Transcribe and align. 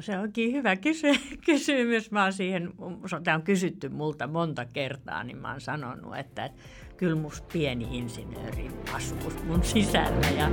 Se 0.00 0.18
onkin 0.18 0.52
hyvä 0.52 0.76
kysy- 0.76 1.36
kysymys. 1.46 2.10
Mä 2.10 2.30
siihen, 2.30 2.72
tämä 3.24 3.34
on 3.34 3.42
kysytty 3.42 3.88
multa 3.88 4.26
monta 4.26 4.64
kertaa, 4.64 5.24
niin 5.24 5.36
mä 5.36 5.50
oon 5.50 5.60
sanonut, 5.60 6.16
että 6.16 6.50
kyllä 6.96 7.14
musta 7.14 7.48
pieni 7.52 7.98
insinööri 7.98 8.70
asuu 8.92 9.32
mun 9.46 9.64
sisällä. 9.64 10.26
Ja... 10.36 10.50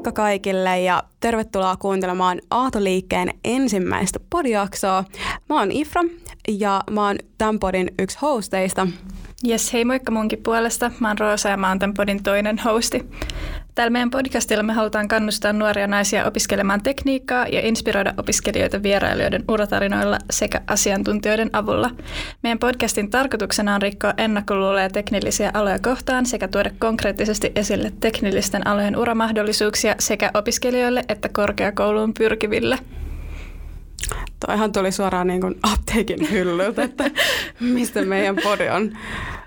Moikka 0.00 0.22
kaikille 0.22 0.80
ja 0.80 1.02
tervetuloa 1.20 1.76
kuuntelemaan 1.76 2.40
Aatoliikkeen 2.50 3.34
ensimmäistä 3.44 4.20
podiaksoa. 4.30 5.04
Mä 5.48 5.58
oon 5.58 5.72
Ifra 5.72 6.02
ja 6.48 6.80
mä 6.90 7.06
oon 7.06 7.16
tämän 7.38 7.58
podin 7.58 7.90
yksi 7.98 8.18
hosteista. 8.22 8.86
Jes, 9.44 9.72
hei 9.72 9.84
moikka 9.84 10.12
munkin 10.12 10.42
puolesta. 10.42 10.90
Mä 11.00 11.08
oon 11.08 11.18
Roosa 11.18 11.48
ja 11.48 11.56
mä 11.56 11.68
oon 11.68 11.78
tämän 11.78 11.94
podin 11.94 12.22
toinen 12.22 12.58
hosti. 12.58 13.10
Täällä 13.74 13.90
meidän 13.90 14.10
podcastilla 14.10 14.62
me 14.62 14.72
halutaan 14.72 15.08
kannustaa 15.08 15.52
nuoria 15.52 15.86
naisia 15.86 16.24
opiskelemaan 16.24 16.82
tekniikkaa 16.82 17.46
ja 17.46 17.60
inspiroida 17.60 18.14
opiskelijoita 18.16 18.82
vierailijoiden 18.82 19.44
uratarinoilla 19.48 20.18
sekä 20.30 20.60
asiantuntijoiden 20.66 21.50
avulla. 21.52 21.90
Meidän 22.42 22.58
podcastin 22.58 23.10
tarkoituksena 23.10 23.74
on 23.74 23.82
rikkoa 23.82 24.14
ennakkoluuloja 24.16 24.90
teknillisiä 24.90 25.50
aloja 25.54 25.78
kohtaan 25.78 26.26
sekä 26.26 26.48
tuoda 26.48 26.70
konkreettisesti 26.78 27.52
esille 27.54 27.92
teknillisten 28.00 28.66
alojen 28.66 28.96
uramahdollisuuksia 28.96 29.94
sekä 29.98 30.30
opiskelijoille 30.34 31.02
että 31.08 31.28
korkeakouluun 31.28 32.14
pyrkiville. 32.14 32.78
Toihan 34.46 34.72
tuli 34.72 34.92
suoraan 34.92 35.26
niin 35.26 35.40
kuin 35.40 35.54
apteekin 35.62 36.30
hyllyltä, 36.30 36.82
että 36.82 37.10
mistä 37.60 38.02
meidän 38.02 38.36
podi 38.42 38.68
on 38.68 38.92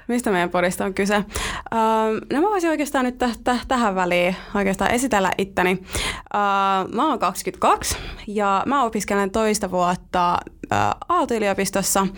mistä 0.07 0.31
meidän 0.31 0.49
podista 0.49 0.85
on 0.85 0.93
kyse. 0.93 1.17
Uh, 1.17 1.23
no 2.33 2.41
mä 2.41 2.49
voisin 2.49 2.69
oikeastaan 2.69 3.05
nyt 3.05 3.17
t- 3.17 3.43
t- 3.43 3.67
tähän 3.67 3.95
väliin 3.95 4.35
oikeastaan 4.55 4.91
esitellä 4.91 5.31
itteni. 5.37 5.71
Uh, 5.73 6.93
mä 6.95 7.07
oon 7.07 7.19
22 7.19 7.97
ja 8.27 8.63
mä 8.65 8.83
opiskelen 8.83 9.31
toista 9.31 9.71
vuotta 9.71 10.37
uh, 10.71 10.77
Aalto-yliopistossa 11.09 12.01
uh, 12.01 12.09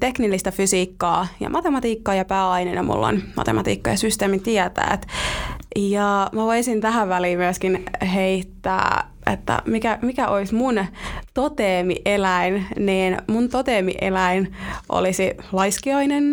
teknillistä 0.00 0.50
fysiikkaa 0.50 1.26
ja 1.40 1.50
matematiikkaa 1.50 2.14
ja 2.14 2.24
pääaineena 2.24 2.82
mulla 2.82 3.06
on 3.06 3.22
matematiikka 3.36 3.90
ja 3.90 3.96
systeemitieteet. 3.96 5.06
Ja 5.76 6.30
mä 6.32 6.42
voisin 6.44 6.80
tähän 6.80 7.08
väliin 7.08 7.38
myöskin 7.38 7.84
heittää 8.14 9.10
että 9.32 9.62
mikä, 9.66 9.98
mikä 10.02 10.28
olisi 10.28 10.54
mun 10.54 10.84
toteemieläin, 11.34 12.66
niin 12.78 13.16
mun 13.26 13.48
toteemieläin 13.48 14.56
olisi 14.88 15.34
laiskiainen 15.52 16.24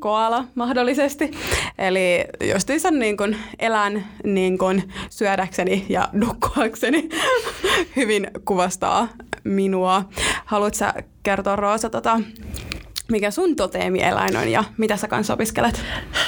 koala 0.00 0.44
mahdollisesti. 0.54 1.30
Eli 1.78 2.24
justiinsa 2.52 2.90
niin 2.90 3.16
kun 3.16 3.36
elän 3.58 4.04
niin 4.24 4.58
kun 4.58 4.82
syödäkseni 5.10 5.86
ja 5.88 6.08
nukkuakseni 6.12 7.08
hyvin 7.96 8.30
kuvastaa 8.44 9.08
minua. 9.44 10.04
Haluatko 10.44 10.84
kertoa 11.22 11.56
Roosa 11.56 11.90
tota, 11.90 12.20
mikä 13.08 13.30
sun 13.30 13.56
toteemieläin 13.56 14.36
on 14.36 14.48
ja 14.48 14.64
mitä 14.76 14.96
sä 14.96 15.08
kanssa 15.08 15.34
opiskelet? 15.34 15.82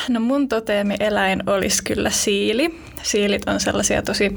No 0.08 0.20
mun 0.20 0.48
toteemieläin 0.48 1.50
olisi 1.50 1.84
kyllä 1.84 2.10
siili. 2.10 2.80
Siilit 3.02 3.48
on 3.48 3.60
sellaisia 3.60 4.02
tosi 4.02 4.34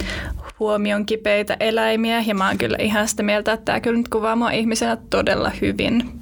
huomion 0.60 1.06
kipeitä 1.06 1.58
eläimiä 1.60 2.24
ja 2.28 2.36
mä 2.36 2.48
oon 2.48 2.58
kyllä 2.58 2.78
ihan 2.80 3.08
sitä 3.08 3.24
mieltä, 3.24 3.54
että 3.54 3.66
tämä 3.66 3.80
kyllä 3.80 3.98
nyt 3.98 4.10
kuvaa 4.10 4.36
mua 4.36 4.52
ihmisenä 4.52 4.98
todella 5.10 5.52
hyvin. 5.62 6.20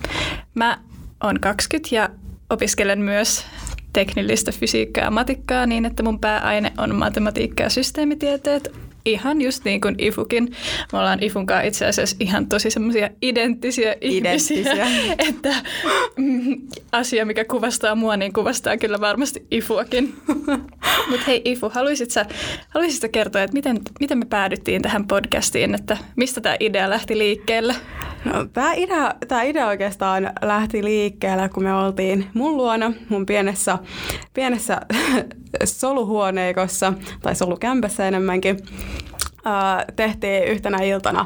Mä 0.56 0.78
oon 1.24 1.40
20 1.40 1.96
ja 1.96 2.10
opiskelen 2.50 3.02
myös 3.02 3.46
teknillistä 3.94 4.52
fysiikkaa 4.52 5.04
ja 5.04 5.12
matikkaa 5.12 5.66
niin, 5.66 5.86
että 5.86 6.04
mun 6.04 6.20
pääaine 6.20 6.72
on 6.78 6.96
matematiikka 6.96 7.64
ja 7.64 7.70
systeemitieteet 7.70 8.72
ihan 9.06 9.42
just 9.42 9.66
niin 9.66 9.82
kuin 9.82 9.96
Ifukin. 9.98 10.56
Me 10.94 11.00
ollaan 11.00 11.24
Ifun 11.24 11.46
kanssa 11.46 11.68
itse 11.68 11.86
asiassa 11.86 12.16
ihan 12.20 12.48
tosi 12.48 12.72
semmoisia 12.72 13.10
identtisiä, 13.22 13.96
identtisiä. 14.02 14.62
ihmisiä, 14.62 15.16
että 15.30 15.56
mm, 16.18 16.62
asia, 16.92 17.26
mikä 17.26 17.46
kuvastaa 17.46 17.96
mua, 17.96 18.18
niin 18.18 18.34
kuvastaa 18.34 18.78
kyllä 18.78 19.00
varmasti 19.00 19.46
Ifuakin. 19.52 20.16
Mutta 21.10 21.26
hei 21.28 21.42
Ifu, 21.46 21.70
haluaisitko 21.70 22.14
sä, 22.14 22.26
haluaisitko 22.70 23.08
kertoa, 23.12 23.42
että 23.42 23.54
miten, 23.54 23.80
miten 24.00 24.18
me 24.18 24.26
päädyttiin 24.26 24.82
tähän 24.82 25.08
podcastiin, 25.08 25.76
että 25.76 25.98
mistä 26.16 26.42
tämä 26.42 26.56
idea 26.60 26.90
lähti 26.90 27.18
liikkeelle? 27.18 27.76
No, 28.26 28.46
tämä, 28.54 28.74
idea, 28.74 29.14
tämä 29.28 29.42
idea 29.42 29.68
oikeastaan 29.68 30.34
lähti 30.42 30.84
liikkeelle, 30.84 31.50
kun 31.50 31.64
me 31.64 31.74
oltiin 31.74 32.28
mun 32.34 32.58
luona, 32.58 32.92
mun 33.10 33.26
pienessä, 33.26 33.80
pienessä 34.34 34.82
soluhuoneikossa, 35.64 36.94
tai 37.22 37.36
solukämpässä 37.36 38.08
enemmänkin. 38.08 38.58
Tehtiin 39.96 40.44
yhtenä 40.44 40.78
iltana 40.78 41.26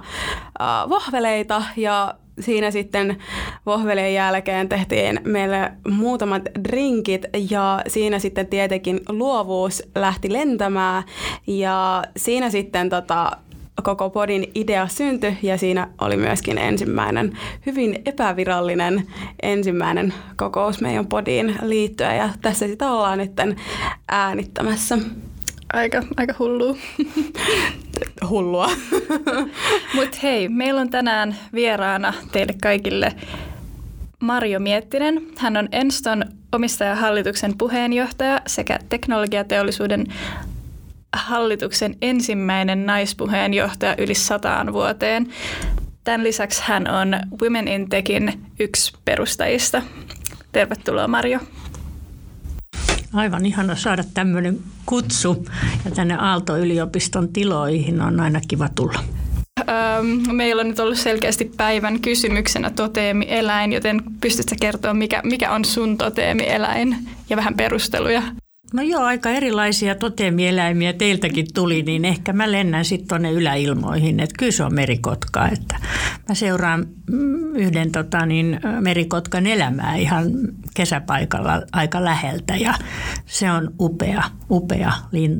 vohveleita 0.89 1.63
ja 1.77 2.15
siinä 2.39 2.71
sitten 2.71 3.17
vohvelien 3.65 4.13
jälkeen 4.13 4.69
tehtiin 4.69 5.19
meille 5.23 5.71
muutamat 5.91 6.43
drinkit 6.63 7.25
ja 7.49 7.81
siinä 7.87 8.19
sitten 8.19 8.47
tietenkin 8.47 8.99
luovuus 9.09 9.83
lähti 9.95 10.33
lentämään 10.33 11.03
ja 11.47 12.03
siinä 12.17 12.49
sitten 12.49 12.89
tota, 12.89 13.31
koko 13.83 14.09
podin 14.09 14.51
idea 14.55 14.87
syntyi 14.87 15.37
ja 15.41 15.57
siinä 15.57 15.87
oli 16.01 16.17
myöskin 16.17 16.57
ensimmäinen 16.57 17.37
hyvin 17.65 18.01
epävirallinen 18.05 19.07
ensimmäinen 19.41 20.13
kokous 20.35 20.81
meidän 20.81 21.07
podiin 21.07 21.55
liittyen 21.61 22.17
ja 22.17 22.29
tässä 22.41 22.67
sitä 22.67 22.91
ollaan 22.91 23.17
nyt 23.17 23.31
äänittämässä. 24.09 24.97
Aika, 25.73 26.03
aika 26.17 26.33
hullua. 26.39 26.75
Hullua. 28.29 28.69
Mutta 29.95 30.17
hei, 30.23 30.49
meillä 30.49 30.81
on 30.81 30.89
tänään 30.89 31.35
vieraana 31.53 32.13
teille 32.31 32.55
kaikille 32.61 33.13
Marjo 34.19 34.59
Miettinen. 34.59 35.21
Hän 35.37 35.57
on 35.57 35.69
Enston 35.71 36.25
omistajahallituksen 36.51 37.57
puheenjohtaja 37.57 38.41
sekä 38.47 38.79
teknologiateollisuuden 38.89 40.07
hallituksen 41.15 41.95
ensimmäinen 42.01 42.85
naispuheenjohtaja 42.85 43.95
yli 43.97 44.15
sataan 44.15 44.73
vuoteen. 44.73 45.27
Tämän 46.03 46.23
lisäksi 46.23 46.61
hän 46.65 46.87
on 46.87 47.19
Women 47.41 47.67
in 47.67 47.89
Techin 47.89 48.45
yksi 48.59 48.93
perustajista. 49.05 49.81
Tervetuloa 50.51 51.07
Marjo. 51.07 51.39
Aivan 53.13 53.45
ihana 53.45 53.75
saada 53.75 54.03
tämmöinen 54.13 54.59
kutsu 54.85 55.45
ja 55.85 55.91
tänne 55.91 56.15
Aalto-yliopiston 56.15 57.29
tiloihin 57.29 58.01
on 58.01 58.19
aina 58.19 58.41
kiva 58.47 58.69
tulla. 58.75 58.99
Meillä 60.31 60.59
on 60.59 60.67
nyt 60.67 60.79
ollut 60.79 60.97
selkeästi 60.97 61.51
päivän 61.57 61.99
kysymyksenä 61.99 62.69
toteemieläin, 62.69 63.73
joten 63.73 64.01
pystytkö 64.21 64.55
kertoa, 64.61 64.93
mikä, 64.93 65.21
mikä 65.23 65.51
on 65.51 65.65
sun 65.65 65.97
toteemieläin 65.97 66.97
ja 67.29 67.37
vähän 67.37 67.53
perusteluja? 67.53 68.23
No 68.75 68.81
joo, 68.81 69.03
aika 69.03 69.29
erilaisia 69.29 69.95
toteemieläimiä 69.95 70.93
teiltäkin 70.93 71.47
tuli, 71.53 71.81
niin 71.81 72.05
ehkä 72.05 72.33
mä 72.33 72.51
lennän 72.51 72.85
sitten 72.85 73.07
tuonne 73.07 73.31
yläilmoihin, 73.31 74.19
että 74.19 74.35
kyllä 74.39 74.51
se 74.51 74.63
on 74.63 74.73
merikotka. 74.73 75.47
Että 75.47 75.75
mä 76.29 76.35
seuraan 76.35 76.87
mm, 77.11 77.55
yhden 77.55 77.91
tota, 77.91 78.25
niin, 78.25 78.59
merikotkan 78.79 79.47
elämää 79.47 79.95
ihan 79.95 80.31
kesäpaikalla 80.73 81.61
aika 81.71 82.03
läheltä 82.03 82.55
ja 82.55 82.73
se 83.25 83.51
on 83.51 83.73
upea, 83.79 84.23
upea 84.49 84.91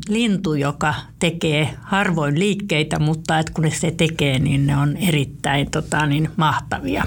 lintu, 0.09 0.53
joka 0.53 0.95
tekee 1.19 1.69
harvoin 1.81 2.39
liikkeitä, 2.39 2.99
mutta 2.99 3.39
että 3.39 3.53
kun 3.53 3.71
se 3.71 3.91
tekee, 3.91 4.39
niin 4.39 4.67
ne 4.67 4.77
on 4.77 4.97
erittäin 4.97 5.71
tota, 5.71 6.05
niin, 6.05 6.29
mahtavia. 6.35 7.03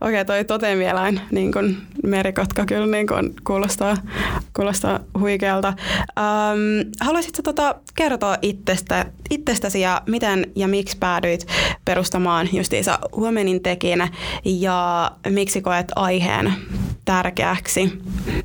Okei, 0.00 0.24
toi 0.24 0.44
totemieläin, 0.44 1.20
niin 1.30 1.52
kun 1.52 1.76
merikotka 2.06 2.66
kyllä 2.66 2.86
niin 2.86 3.06
kun 3.06 3.34
kuulostaa, 3.44 3.96
kuulostaa 4.56 5.00
huikealta. 5.18 5.68
Ähm, 6.18 6.90
haluaisitko 7.00 7.42
tota 7.42 7.74
kertoa 7.94 8.36
itsestä, 8.42 9.06
itsestäsi 9.30 9.80
ja 9.80 10.02
miten 10.06 10.46
ja 10.56 10.68
miksi 10.68 10.96
päädyit 11.00 11.46
perustamaan 11.84 12.48
justiinsa 12.52 12.98
Huomenin 13.16 13.62
tekin 13.62 14.08
ja 14.44 15.10
miksi 15.28 15.60
koet 15.60 15.86
aiheen 15.96 16.52
tärkeäksi 17.04 17.92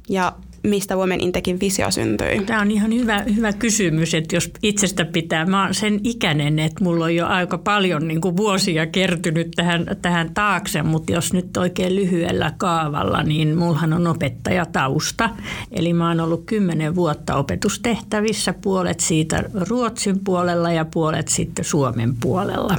ja 0.09 0.33
mistä 0.63 0.95
Women 0.95 1.21
Intekin 1.21 1.59
visio 1.59 1.91
syntyi? 1.91 2.45
Tämä 2.45 2.61
on 2.61 2.71
ihan 2.71 2.93
hyvä, 2.93 3.23
hyvä 3.35 3.53
kysymys, 3.53 4.13
että 4.13 4.35
jos 4.35 4.51
itsestä 4.63 5.05
pitää, 5.05 5.45
mä 5.45 5.63
oon 5.63 5.73
sen 5.73 5.99
ikäinen, 6.03 6.59
että 6.59 6.83
mulla 6.83 7.05
on 7.05 7.15
jo 7.15 7.27
aika 7.27 7.57
paljon 7.57 8.07
niin 8.07 8.21
kuin 8.21 8.37
vuosia 8.37 8.85
kertynyt 8.85 9.51
tähän, 9.55 9.85
tähän 10.01 10.33
taakse, 10.33 10.83
mutta 10.83 11.13
jos 11.13 11.33
nyt 11.33 11.57
oikein 11.57 11.95
lyhyellä 11.95 12.53
kaavalla, 12.57 13.23
niin 13.23 13.57
mullahan 13.57 13.93
on 13.93 14.07
opettajatausta. 14.07 15.29
Eli 15.71 15.93
mä 15.93 16.07
oon 16.07 16.19
ollut 16.19 16.43
kymmenen 16.45 16.95
vuotta 16.95 17.35
opetustehtävissä, 17.35 18.53
puolet 18.53 18.99
siitä 18.99 19.43
Ruotsin 19.53 20.19
puolella 20.23 20.71
ja 20.71 20.85
puolet 20.85 21.27
sitten 21.27 21.65
Suomen 21.65 22.15
puolella 22.21 22.75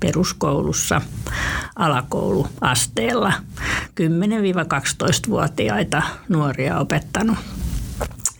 peruskoulussa 0.00 1.00
alakouluasteella 1.76 3.32
10-12-vuotiaita 4.00 6.02
nuoria 6.28 6.78
opettanut. 6.78 7.36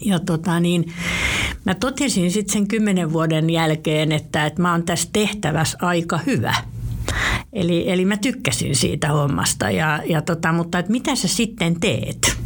Ja 0.00 0.18
tota 0.18 0.60
niin, 0.60 0.92
mä 1.64 1.74
totesin 1.74 2.32
sitten 2.32 2.52
sen 2.52 2.68
kymmenen 2.68 3.12
vuoden 3.12 3.50
jälkeen, 3.50 4.12
että, 4.12 4.46
että 4.46 4.62
mä 4.62 4.72
oon 4.72 4.82
tässä 4.82 5.08
tehtävässä 5.12 5.78
aika 5.82 6.18
hyvä. 6.26 6.54
Eli, 7.52 7.90
eli 7.90 8.04
mä 8.04 8.16
tykkäsin 8.16 8.76
siitä 8.76 9.08
hommasta, 9.08 9.70
ja, 9.70 10.02
ja 10.06 10.22
tota, 10.22 10.52
mutta 10.52 10.78
että 10.78 10.92
mitä 10.92 11.14
sä 11.14 11.28
sitten 11.28 11.80
teet? 11.80 12.36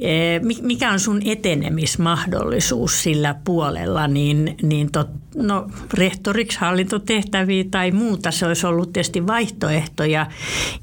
E, 0.00 0.40
mikä 0.62 0.90
on 0.90 1.00
sun 1.00 1.22
etenemismahdollisuus 1.24 3.02
sillä 3.02 3.34
puolella, 3.44 4.08
niin, 4.08 4.56
niin 4.62 4.92
tot, 4.92 5.08
no, 5.36 5.70
rehtoriksi 5.94 6.58
hallintotehtäviä 6.60 7.64
tai 7.70 7.90
muuta, 7.90 8.30
se 8.30 8.46
olisi 8.46 8.66
ollut 8.66 8.92
tietysti 8.92 9.26
vaihtoehto 9.26 10.04
ja 10.04 10.26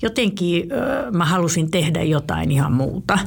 jotenkin 0.01 0.69
mä 1.11 1.25
halusin 1.25 1.71
tehdä 1.71 2.03
jotain 2.03 2.51
ihan 2.51 2.73
muuta. 2.73 3.19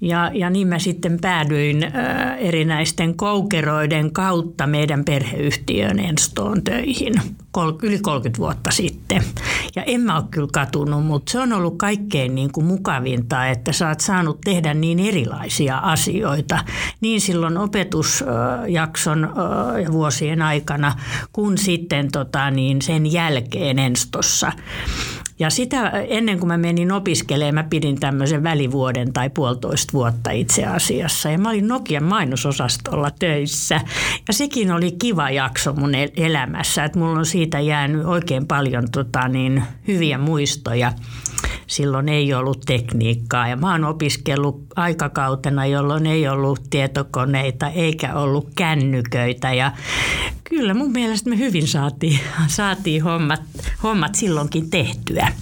Ja, 0.00 0.30
ja 0.34 0.50
niin 0.50 0.68
mä 0.68 0.78
sitten 0.78 1.18
päädyin 1.20 1.84
äh, 1.84 2.36
erinäisten 2.38 3.16
koukeroiden 3.16 4.12
kautta 4.12 4.66
meidän 4.66 5.04
perheyhtiön 5.04 5.98
Enstoon 5.98 6.64
töihin 6.64 7.14
kol, 7.52 7.72
yli 7.82 7.98
30 7.98 8.38
vuotta 8.38 8.70
sitten. 8.70 9.22
Ja 9.76 9.82
en 9.82 10.00
mä 10.00 10.16
ole 10.16 10.24
kyllä 10.30 10.48
katunut, 10.52 11.06
mutta 11.06 11.32
se 11.32 11.38
on 11.38 11.52
ollut 11.52 11.78
kaikkein 11.78 12.34
niin 12.34 12.52
kuin 12.52 12.66
mukavinta, 12.66 13.46
että 13.46 13.72
sä 13.72 13.88
oot 13.88 14.00
saanut 14.00 14.40
tehdä 14.44 14.74
niin 14.74 14.98
erilaisia 14.98 15.78
asioita. 15.78 16.64
Niin 17.00 17.20
silloin 17.20 17.58
opetusjakson 17.58 19.28
ja 19.82 19.92
vuosien 19.92 20.42
aikana, 20.42 20.96
kuin 21.32 21.58
sitten 21.58 22.12
tota, 22.12 22.50
niin 22.50 22.82
sen 22.82 23.12
jälkeen 23.12 23.78
Enstossa. 23.78 24.52
Ja 25.40 25.50
sitä 25.50 25.88
ennen 25.90 26.38
kuin 26.38 26.48
mä 26.48 26.58
menin 26.58 26.92
opiskelemaan, 26.92 27.54
mä 27.54 27.70
pidin 27.70 28.00
tämmöisen 28.00 28.42
välivuoden 28.42 29.12
tai 29.12 29.30
puolitoista 29.30 29.92
vuotta 29.92 30.30
itse 30.30 30.64
asiassa. 30.64 31.30
Ja 31.30 31.38
mä 31.38 31.48
olin 31.48 31.68
Nokian 31.68 32.04
mainososastolla 32.04 33.10
töissä. 33.18 33.80
Ja 34.28 34.34
sekin 34.34 34.72
oli 34.72 34.92
kiva 34.92 35.30
jakso 35.30 35.72
mun 35.72 35.92
elämässä, 36.16 36.84
että 36.84 36.98
mulla 36.98 37.18
on 37.18 37.26
siitä 37.26 37.60
jäänyt 37.60 38.06
oikein 38.06 38.46
paljon 38.46 38.84
tota, 38.92 39.28
niin, 39.28 39.62
hyviä 39.88 40.18
muistoja. 40.18 40.92
Silloin 41.70 42.08
ei 42.08 42.34
ollut 42.34 42.60
tekniikkaa 42.66 43.48
ja 43.48 43.56
mä 43.56 43.72
oon 43.72 43.84
opiskellut 43.84 44.64
aikakautena, 44.76 45.66
jolloin 45.66 46.06
ei 46.06 46.28
ollut 46.28 46.60
tietokoneita 46.70 47.68
eikä 47.68 48.14
ollut 48.14 48.48
kännyköitä. 48.56 49.52
Ja 49.52 49.72
kyllä 50.44 50.74
mun 50.74 50.92
mielestä 50.92 51.30
me 51.30 51.38
hyvin 51.38 51.68
saatiin, 51.68 52.20
saatiin 52.46 53.02
hommat, 53.02 53.40
hommat 53.82 54.14
silloinkin 54.14 54.70
tehtyä. 54.70 55.32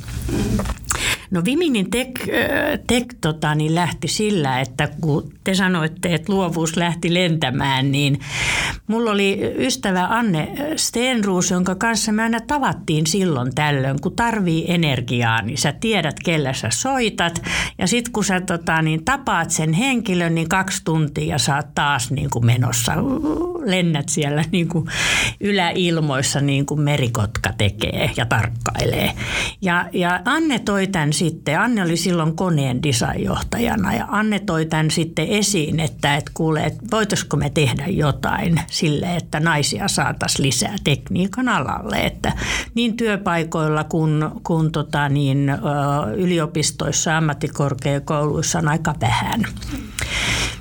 No 1.30 1.42
Viminin 1.44 1.90
tek, 1.90 2.10
tek 2.86 3.14
tota, 3.20 3.54
niin 3.54 3.74
lähti 3.74 4.08
sillä, 4.08 4.60
että 4.60 4.88
kun 5.00 5.32
te 5.44 5.54
sanoitte, 5.54 6.14
että 6.14 6.32
luovuus 6.32 6.76
lähti 6.76 7.14
lentämään, 7.14 7.92
niin 7.92 8.20
mulla 8.86 9.10
oli 9.10 9.40
ystävä 9.58 10.06
Anne 10.10 10.52
Stenruus, 10.76 11.50
jonka 11.50 11.74
kanssa 11.74 12.12
me 12.12 12.22
aina 12.22 12.40
tavattiin 12.40 13.06
silloin 13.06 13.54
tällöin, 13.54 14.00
kun 14.00 14.16
tarvii 14.16 14.64
energiaa, 14.68 15.42
niin 15.42 15.58
sä 15.58 15.72
tiedät, 15.72 16.16
kellä 16.24 16.52
sä 16.52 16.68
soitat. 16.70 17.42
Ja 17.78 17.86
sitten 17.86 18.12
kun 18.12 18.24
sä 18.24 18.40
tota, 18.40 18.82
niin 18.82 19.04
tapaat 19.04 19.50
sen 19.50 19.72
henkilön, 19.72 20.34
niin 20.34 20.48
kaksi 20.48 20.84
tuntia 20.84 21.38
sä 21.38 21.56
oot 21.56 21.74
taas 21.74 22.10
niin 22.10 22.30
kuin 22.30 22.46
menossa, 22.46 22.92
lennät 23.64 24.08
siellä 24.08 24.44
niin 24.52 24.68
kuin 24.68 24.86
yläilmoissa 25.40 26.40
niin 26.40 26.66
kuin 26.66 26.80
merikotka 26.80 27.52
tekee 27.58 28.10
ja 28.16 28.26
tarkkailee. 28.26 29.12
Ja, 29.62 29.86
ja 29.92 30.20
Anne 30.24 30.58
toi 30.58 30.86
tämän 30.86 31.12
sitten, 31.18 31.60
Anne 31.60 31.82
oli 31.82 31.96
silloin 31.96 32.36
koneen 32.36 32.82
designjohtajana 32.82 33.94
ja 33.94 34.06
Anne 34.08 34.38
toi 34.38 34.66
tämän 34.66 34.90
sitten 34.90 35.28
esiin, 35.28 35.80
että, 35.80 36.16
että 36.16 36.30
kuule, 36.34 36.64
että 36.64 36.80
voitaisiko 36.90 37.36
me 37.36 37.50
tehdä 37.50 37.84
jotain 37.86 38.60
sille, 38.66 39.16
että 39.16 39.40
naisia 39.40 39.88
saataisiin 39.88 40.46
lisää 40.46 40.76
tekniikan 40.84 41.48
alalle, 41.48 41.96
että 41.96 42.32
niin 42.74 42.96
työpaikoilla 42.96 43.84
kuin, 43.84 44.24
kuin 44.42 44.72
tota 44.72 45.08
niin, 45.08 45.52
yliopistoissa, 46.16 47.16
ammattikorkeakouluissa 47.16 48.58
on 48.58 48.68
aika 48.68 48.94
vähän. 49.00 49.44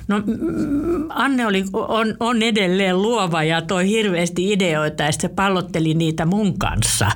No 0.08 0.22
Anne 1.08 1.46
oli, 1.46 1.64
on, 1.72 2.16
on 2.20 2.42
edelleen 2.42 3.02
luova 3.02 3.44
ja 3.44 3.62
toi 3.62 3.88
hirveästi 3.88 4.52
ideoita 4.52 5.02
ja 5.02 5.12
se 5.12 5.28
pallotteli 5.28 5.94
niitä 5.94 6.26
mun 6.26 6.58
kanssa. 6.58 7.10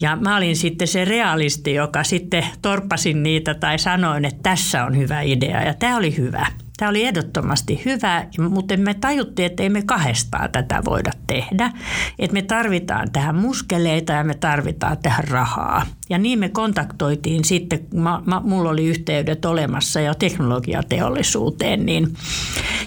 Ja 0.00 0.16
mä 0.16 0.36
olin 0.36 0.56
sitten 0.56 0.88
se 0.88 1.04
realisti, 1.04 1.74
joka 1.74 2.04
sitten 2.04 2.46
torppasin 2.62 3.22
niitä 3.22 3.54
tai 3.54 3.78
sanoin, 3.78 4.24
että 4.24 4.40
tässä 4.42 4.84
on 4.84 4.96
hyvä 4.96 5.20
idea 5.20 5.62
ja 5.62 5.74
tämä 5.74 5.96
oli 5.96 6.16
hyvä. 6.16 6.46
Tämä 6.78 6.88
oli 6.88 7.04
ehdottomasti 7.04 7.82
hyvä, 7.84 8.26
mutta 8.50 8.76
me 8.76 8.94
tajuttiin, 8.94 9.46
että 9.46 9.62
ei 9.62 9.70
me 9.70 9.82
kahdestaan 9.82 10.52
tätä 10.52 10.82
voida 10.84 11.10
tehdä. 11.26 11.72
Että 12.18 12.34
me 12.34 12.42
tarvitaan 12.42 13.12
tähän 13.12 13.34
muskeleita 13.34 14.12
ja 14.12 14.24
me 14.24 14.34
tarvitaan 14.34 14.98
tähän 15.02 15.28
rahaa. 15.28 15.86
Ja 16.10 16.18
niin 16.18 16.38
me 16.38 16.48
kontaktoitiin 16.48 17.44
sitten, 17.44 17.86
mä, 17.94 18.22
mä, 18.26 18.40
mulla 18.44 18.70
oli 18.70 18.86
yhteydet 18.86 19.44
olemassa 19.44 20.00
jo 20.00 20.14
teknologiateollisuuteen, 20.14 21.86
niin 21.86 22.14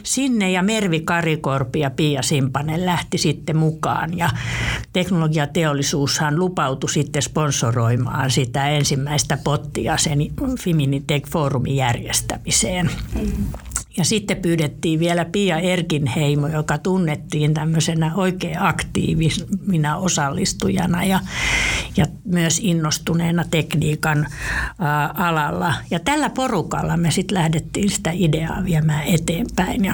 sinne 0.04 0.52
ja 0.52 0.64
Mervi 0.64 1.00
Karikorpi 1.00 1.80
ja 1.80 1.90
Pia 1.90 2.22
Simpanen 2.22 2.86
lähti 2.86 3.18
sitten 3.18 3.58
mukaan. 3.58 4.18
Ja 4.18 4.30
teknologiateollisuushan 4.94 6.40
lupautui 6.40 6.90
sitten 6.90 7.22
sponsoroimaan 7.22 8.32
sitä 8.32 8.70
ensimmäistä 8.70 9.38
pottia 9.44 9.98
sen 9.98 10.20
Fiminitech-foorumin 10.60 11.76
järjestämiseen. 11.76 12.92
Ja 13.98 14.06
sitten 14.06 14.38
pyydettiin 14.38 15.00
vielä 15.00 15.26
Pia 15.26 15.58
Erkinheimo, 15.58 16.48
joka 16.48 16.78
tunnettiin 16.78 17.54
tämmöisenä 17.54 18.16
oikein 18.16 18.62
aktiivisena 18.62 19.98
osallistujana 19.98 21.04
ja, 21.04 21.20
ja 21.98 22.06
myös 22.26 22.60
innostuneena 22.64 23.46
tekniikan 23.52 24.28
alalla. 25.14 25.74
Ja 25.92 26.00
tällä 26.00 26.30
porukalla 26.30 26.98
me 26.98 27.12
sitten 27.12 27.38
lähdettiin 27.38 27.90
sitä 27.90 28.12
ideaa 28.14 28.64
viemään 28.64 29.04
eteenpäin. 29.04 29.86
Ja 29.86 29.94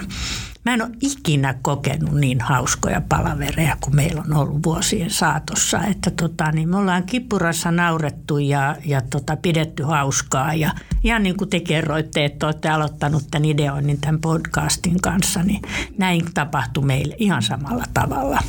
Mä 0.68 0.74
en 0.74 0.82
ole 0.82 0.90
ikinä 1.00 1.54
kokenut 1.62 2.14
niin 2.14 2.40
hauskoja 2.40 3.02
palavereja 3.08 3.76
kuin 3.80 3.96
meillä 3.96 4.22
on 4.26 4.36
ollut 4.36 4.62
vuosien 4.64 5.10
saatossa. 5.10 5.84
Että 5.84 6.10
tota, 6.10 6.52
niin 6.52 6.68
me 6.68 6.76
ollaan 6.76 7.02
kipurassa 7.02 7.70
naurettu 7.70 8.38
ja, 8.38 8.76
ja 8.84 9.00
tota, 9.00 9.36
pidetty 9.36 9.82
hauskaa. 9.82 10.54
Ja 10.54 10.70
ihan 11.04 11.22
niin 11.22 11.36
kuin 11.36 11.50
te 11.50 11.60
kerroitte, 11.60 12.24
että 12.24 12.46
olette 12.46 12.68
aloittanut 12.68 13.24
tämän 13.30 13.44
ideoinnin 13.44 14.00
tämän 14.00 14.20
podcastin 14.20 15.00
kanssa, 15.00 15.42
niin 15.42 15.62
näin 15.98 16.24
tapahtui 16.34 16.84
meille 16.84 17.14
ihan 17.18 17.42
samalla 17.42 17.84
tavalla. 17.94 18.40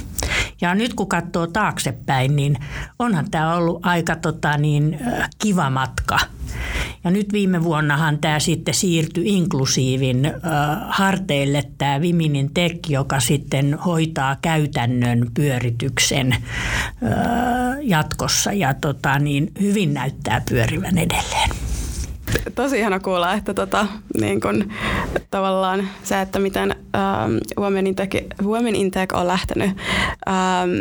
Ja 0.62 0.76
nyt 0.76 0.94
kun 0.94 1.10
katsoo 1.10 1.48
taaksepäin, 1.48 2.36
niin 2.36 2.58
onhan 3.00 3.32
tämä 3.32 3.56
ollut 3.56 3.86
aika 3.86 4.16
tota, 4.16 4.58
niin, 4.58 5.00
kiva 5.38 5.70
matka. 5.70 6.20
Ja 7.04 7.12
nyt 7.12 7.34
viime 7.34 7.64
vuonnahan 7.64 8.18
tämä 8.18 8.40
sitten 8.40 8.74
siirtyi 8.74 9.28
inklusiivin 9.28 10.32
harteille 10.90 11.64
tämä 11.78 12.02
Viminin 12.02 12.54
Tek, 12.54 12.90
joka 12.90 13.20
sitten 13.20 13.74
hoitaa 13.74 14.38
käytännön 14.42 15.28
pyörityksen 15.34 16.36
jatkossa. 17.82 18.54
Ja 18.54 18.74
tota, 18.74 19.20
niin 19.20 19.52
hyvin 19.62 19.94
näyttää 19.94 20.42
pyörivän 20.50 20.98
edelleen. 20.98 21.50
Tosi 22.56 22.80
ihana 22.80 23.00
kuulla, 23.00 23.34
että 23.34 23.54
tota, 23.54 23.88
niin 24.20 24.42
kun, 24.42 24.72
tavallaan 25.32 25.90
se, 26.04 26.22
että 26.22 26.40
miten 26.40 26.76
ähm, 26.96 27.38
Women, 27.60 27.88
Intech, 27.88 28.26
Women 28.44 28.76
Intech 28.76 29.16
on 29.16 29.28
lähtenyt 29.28 29.70
ähm, 30.28 30.72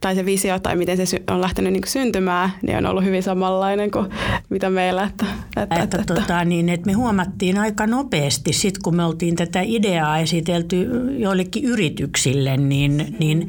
tai 0.00 0.14
se 0.14 0.24
visio 0.24 0.58
tai 0.58 0.76
miten 0.76 1.06
se 1.06 1.22
on 1.30 1.40
lähtenyt 1.40 1.72
niin 1.72 1.82
syntymään, 1.86 2.50
niin 2.62 2.78
on 2.78 2.86
ollut 2.86 3.04
hyvin 3.04 3.22
samanlainen 3.22 3.90
kuin 3.90 4.06
mitä 4.50 4.70
meillä. 4.70 5.04
Että, 5.04 5.26
että, 5.56 5.62
että, 5.82 6.00
että, 6.00 6.14
tota, 6.14 6.44
niin, 6.44 6.68
että 6.68 6.86
me 6.86 6.92
huomattiin 6.92 7.58
aika 7.58 7.86
nopeasti, 7.86 8.52
sit 8.52 8.78
kun 8.78 8.96
me 8.96 9.04
oltiin 9.04 9.36
tätä 9.36 9.60
ideaa 9.64 10.18
esitelty 10.18 10.88
joillekin 11.18 11.64
yrityksille, 11.64 12.56
niin, 12.56 13.16
niin 13.18 13.48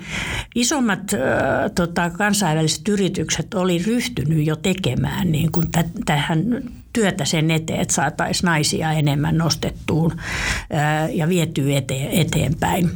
isommat 0.56 1.14
äh, 1.14 1.20
tota, 1.76 2.10
kansainväliset 2.10 2.88
yritykset 2.88 3.54
oli 3.54 3.84
ryhtynyt 3.88 4.46
jo 4.46 4.56
tekemään 4.56 5.32
niin 5.32 5.52
kuin 5.52 5.72
t- 5.72 6.06
tähän 6.06 6.64
työtä 6.94 7.26
sen 7.26 7.52
eteen, 7.52 7.80
että 7.80 7.94
saataisiin 7.94 8.48
naisia 8.48 8.92
enemmän 8.92 9.38
nostettuun 9.38 10.12
äh, 10.74 11.16
ja 11.16 11.30
vietyä 11.30 11.78
eteen, 11.78 12.12
eteenpäin. 12.12 12.92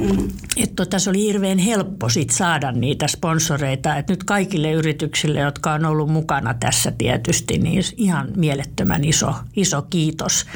Mm. 0.00 0.28
Että 0.56 0.76
tota, 0.76 0.98
se 0.98 1.10
oli 1.10 1.22
hirveän 1.22 1.58
helppo 1.58 2.08
sit 2.08 2.30
saada 2.30 2.72
niitä 2.72 3.08
sponsoreita. 3.08 3.96
Et 3.96 4.08
nyt 4.08 4.24
kaikille 4.24 4.72
yrityksille, 4.72 5.40
jotka 5.40 5.72
on 5.72 5.84
ollut 5.84 6.08
mukana 6.10 6.54
tässä 6.54 6.92
tietysti, 6.98 7.58
niin 7.58 7.82
ihan 7.96 8.28
mielettömän 8.36 9.04
iso, 9.04 9.34
iso 9.56 9.82
kiitos. 9.82 10.46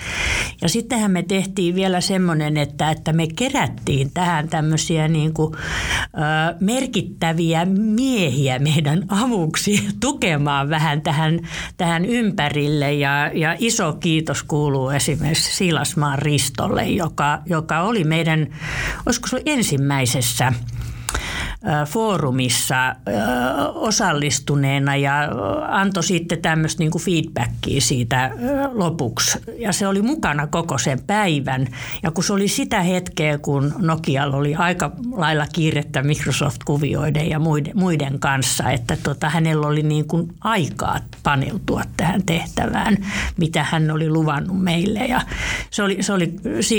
Ja 0.63 0.69
sittenhän 0.69 1.11
me 1.11 1.23
tehtiin 1.23 1.75
vielä 1.75 2.01
semmoinen, 2.01 2.57
että, 2.57 2.91
että 2.91 3.13
me 3.13 3.27
kerättiin 3.37 4.11
tähän 4.15 4.49
tämmöisiä 4.49 5.09
niin 5.09 5.35
kuin, 5.35 5.55
ö, 5.55 6.57
merkittäviä 6.61 7.65
miehiä 7.65 8.59
meidän 8.59 9.05
avuksi 9.09 9.89
tukemaan 10.01 10.71
vähän 10.71 11.03
tähän, 11.03 11.41
tähän 11.77 12.05
ympärille. 12.05 12.93
Ja, 12.93 13.31
ja 13.35 13.57
iso 13.59 13.93
kiitos 13.93 14.43
kuuluu 14.43 14.91
esimerkiksi 14.91 15.57
Silasmaan 15.57 16.19
Ristolle, 16.19 16.89
joka, 16.89 17.39
joka 17.47 17.81
oli 17.81 18.05
meidän, 18.05 18.47
olisiko 19.07 19.29
se 19.29 19.43
ensimmäisessä 19.91 20.53
foorumissa 21.87 22.97
osallistuneena 23.75 24.97
ja 24.97 25.29
antoi 25.69 26.03
sitten 26.03 26.43
tämmöistä 26.43 26.83
niin 26.83 26.91
kuin 26.91 27.03
feedbackia 27.03 27.81
siitä 27.81 28.31
lopuksi. 28.73 29.39
Ja 29.59 29.73
se 29.73 29.87
oli 29.87 30.03
mukana 30.03 30.47
koko 30.47 30.79
sen 30.79 31.01
päivän. 31.07 31.67
Ja 32.03 32.11
kun 32.11 32.25
se 32.25 32.33
oli 32.33 32.49
sitä 32.49 32.83
hetkeä, 32.83 33.39
kun 33.39 33.75
Nokialla 33.79 34.37
oli 34.37 34.55
aika 34.55 34.93
lailla 35.13 35.47
kiirettä 35.53 36.03
Microsoft-kuvioiden 36.03 37.29
ja 37.31 37.39
muiden, 37.39 37.73
muiden 37.75 38.19
kanssa, 38.21 38.71
että 38.71 38.97
tota, 39.03 39.29
hänellä 39.29 39.67
oli 39.67 39.83
niin 39.83 40.07
kuin 40.07 40.33
aikaa 40.41 40.99
paneutua 41.23 41.83
tähän 41.97 42.23
tehtävään, 42.27 42.97
mitä 43.37 43.67
hän 43.71 43.91
oli 43.91 44.11
luvannut 44.11 44.63
meille. 44.63 45.01
Ja 45.01 45.21
se 45.71 45.83
oli, 45.83 45.99
se 46.01 46.13
oli, 46.13 46.35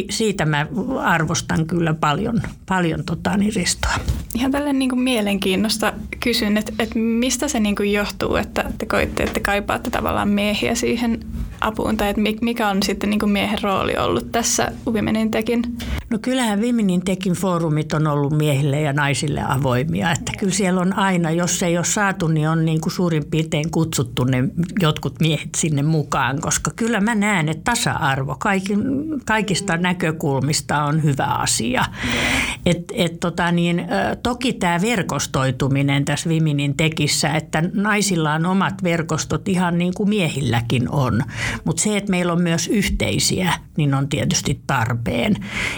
siitä 0.09 0.45
mä 0.45 0.67
arvostan 1.03 1.65
kyllä 1.65 1.93
paljon, 1.93 2.41
paljon 2.65 3.03
tota, 3.05 3.37
niin 3.37 3.55
ristoa. 3.55 3.95
Ihan 4.35 4.51
tälle 4.51 4.70
niin 4.79 4.89
kuin 4.89 5.01
mielenkiinnosta 5.01 5.93
kysyn, 6.19 6.57
että, 6.57 6.73
että 6.79 6.99
mistä 6.99 7.47
se 7.47 7.59
niin 7.59 7.75
kuin 7.75 7.93
johtuu, 7.93 8.35
että 8.35 8.71
te 8.77 8.85
koitte, 8.85 9.23
että 9.23 9.39
kaipaatte 9.39 9.89
tavallaan 9.89 10.29
miehiä 10.29 10.75
siihen 10.75 11.19
apuun, 11.61 11.97
tai 11.97 12.09
että 12.09 12.21
mikä 12.41 12.69
on 12.69 12.83
sitten 12.83 13.09
niin 13.09 13.19
kuin 13.19 13.31
miehen 13.31 13.59
rooli 13.61 13.97
ollut 13.97 14.31
tässä 14.31 14.71
Women 14.91 15.31
Tekin? 15.31 15.63
No 16.09 16.19
kyllähän 16.21 16.61
Women 16.61 17.01
Tekin 17.05 17.33
foorumit 17.33 17.93
on 17.93 18.07
ollut 18.07 18.37
miehille 18.37 18.81
ja 18.81 18.93
naisille 18.93 19.41
avoimia, 19.47 20.11
että 20.11 20.31
kyllä 20.39 20.53
siellä 20.53 20.81
on 20.81 20.93
aina, 20.93 21.31
jos 21.31 21.63
ei 21.63 21.77
ole 21.77 21.85
saatu, 21.85 22.27
niin 22.27 22.49
on 22.49 22.65
niin 22.65 22.81
kuin 22.81 22.93
suurin 22.93 23.25
piirtein 23.25 23.71
kutsuttu 23.71 24.23
ne 24.23 24.43
jotkut 24.79 25.19
miehet 25.19 25.49
sinne 25.57 25.83
mukaan, 25.83 26.41
koska 26.41 26.71
kyllä 26.75 26.99
mä 26.99 27.15
näen, 27.15 27.49
että 27.49 27.71
tasa-arvo 27.71 28.35
kaikin, 28.39 28.83
kaikista 29.25 29.77
näkökulmista 29.77 30.83
on 30.83 31.03
hyvä 31.03 31.25
asia. 31.25 31.85
Et, 32.65 32.91
et 32.93 33.19
tota 33.19 33.51
niin, 33.51 33.87
toki 34.23 34.53
tämä 34.53 34.81
verkostoituminen 34.81 36.05
tässä 36.05 36.29
Viminin 36.29 36.77
tekissä, 36.77 37.29
että 37.29 37.63
naisilla 37.73 38.33
on 38.33 38.45
omat 38.45 38.83
verkostot 38.83 39.47
ihan 39.47 39.77
niin 39.77 39.93
kuin 39.93 40.09
miehilläkin 40.09 40.89
on. 40.89 41.23
Mutta 41.63 41.81
se, 41.81 41.97
että 41.97 42.11
meillä 42.11 42.33
on 42.33 42.41
myös 42.41 42.67
yhteisiä, 42.67 43.53
niin 43.77 43.93
on 43.93 44.09
tietysti 44.09 44.61
tarpeen. 44.67 45.35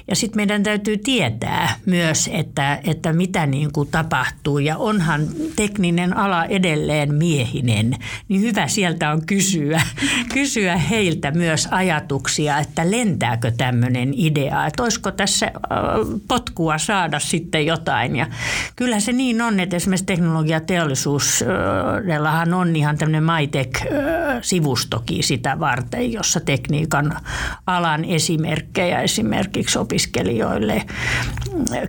Ja 0.07 0.15
sitten 0.15 0.39
meidän 0.39 0.63
täytyy 0.63 0.97
tietää 0.97 1.75
myös, 1.85 2.29
että, 2.33 2.79
että 2.83 3.13
mitä 3.13 3.45
niin 3.45 3.71
kuin 3.71 3.89
tapahtuu. 3.91 4.59
Ja 4.59 4.77
onhan 4.77 5.27
tekninen 5.55 6.17
ala 6.17 6.45
edelleen 6.45 7.13
miehinen, 7.13 7.95
niin 8.27 8.41
hyvä 8.41 8.67
sieltä 8.67 9.11
on 9.11 9.25
kysyä, 9.25 9.81
kysyä 10.33 10.77
heiltä 10.77 11.31
myös 11.31 11.67
ajatuksia, 11.71 12.59
että 12.59 12.91
lentääkö 12.91 13.51
tämmöinen 13.51 14.13
idea, 14.15 14.65
että 14.65 14.83
olisiko 14.83 15.11
tässä 15.11 15.51
potkua 16.27 16.77
saada 16.77 17.19
sitten 17.19 17.65
jotain. 17.65 18.15
Ja 18.15 18.27
kyllä 18.75 18.99
se 18.99 19.11
niin 19.11 19.41
on, 19.41 19.59
että 19.59 19.75
esimerkiksi 19.75 20.05
teknologiateollisuudellahan 20.05 22.53
on 22.53 22.75
ihan 22.75 22.97
tämmöinen 22.97 23.23
MyTech-sivustokin 23.23 25.23
sitä 25.23 25.59
varten, 25.63 26.11
jossa 26.11 26.39
tekniikan 26.39 27.17
alan 27.67 28.05
esimerkkejä 28.05 29.01
esimerkiksi 29.01 29.79
opiskelijoille 29.79 30.83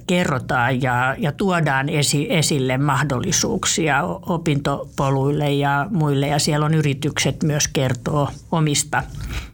kerrotaan 0.06 0.82
ja, 0.82 1.16
ja 1.18 1.32
tuodaan 1.32 1.88
esi, 1.88 2.26
esille 2.30 2.78
mahdollisuuksia 2.78 4.02
opintopoluille 4.26 5.52
ja 5.52 5.86
muille. 5.90 6.26
Ja 6.26 6.38
siellä 6.38 6.66
on 6.66 6.74
yritykset 6.74 7.42
myös 7.42 7.68
kertoo 7.68 8.28
omista 8.52 9.02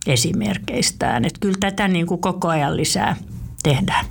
esimerkkeistään. 0.06 1.24
Että 1.24 1.40
kyllä 1.40 1.58
tätä 1.60 1.88
niin 1.88 2.06
kuin 2.06 2.20
koko 2.20 2.48
ajan 2.48 2.76
lisää 2.76 3.16
tehdään. 3.62 4.06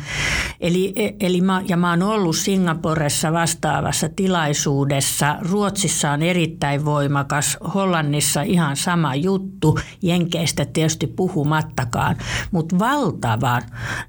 Eli, 0.60 0.94
eli 1.20 1.42
mä, 1.42 1.62
ja 1.68 1.78
mä 1.78 1.90
oon 1.90 2.04
ollut 2.04 2.36
Singaporessa 2.36 3.34
vastaavassa 3.34 4.10
tilaisuudessa. 4.10 5.38
Ruotsissa 5.42 6.12
on 6.12 6.21
erittäin 6.24 6.86
voimakas. 6.86 7.58
Hollannissa 7.75 8.42
ihan 8.42 8.78
sama 8.78 9.16
juttu. 9.16 9.80
Jenkeistä 10.01 10.66
tietysti 10.66 11.08
puhumattakaan. 11.08 12.16
Mutta 12.51 12.80
valtava 12.80 13.60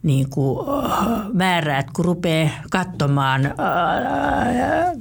niin 0.03 0.31
kuin, 0.31 0.67
määrä, 1.33 1.79
että 1.79 1.93
kun 1.97 2.05
rupeaa 2.05 2.51
katsomaan, 2.71 3.47
äh, 3.47 3.53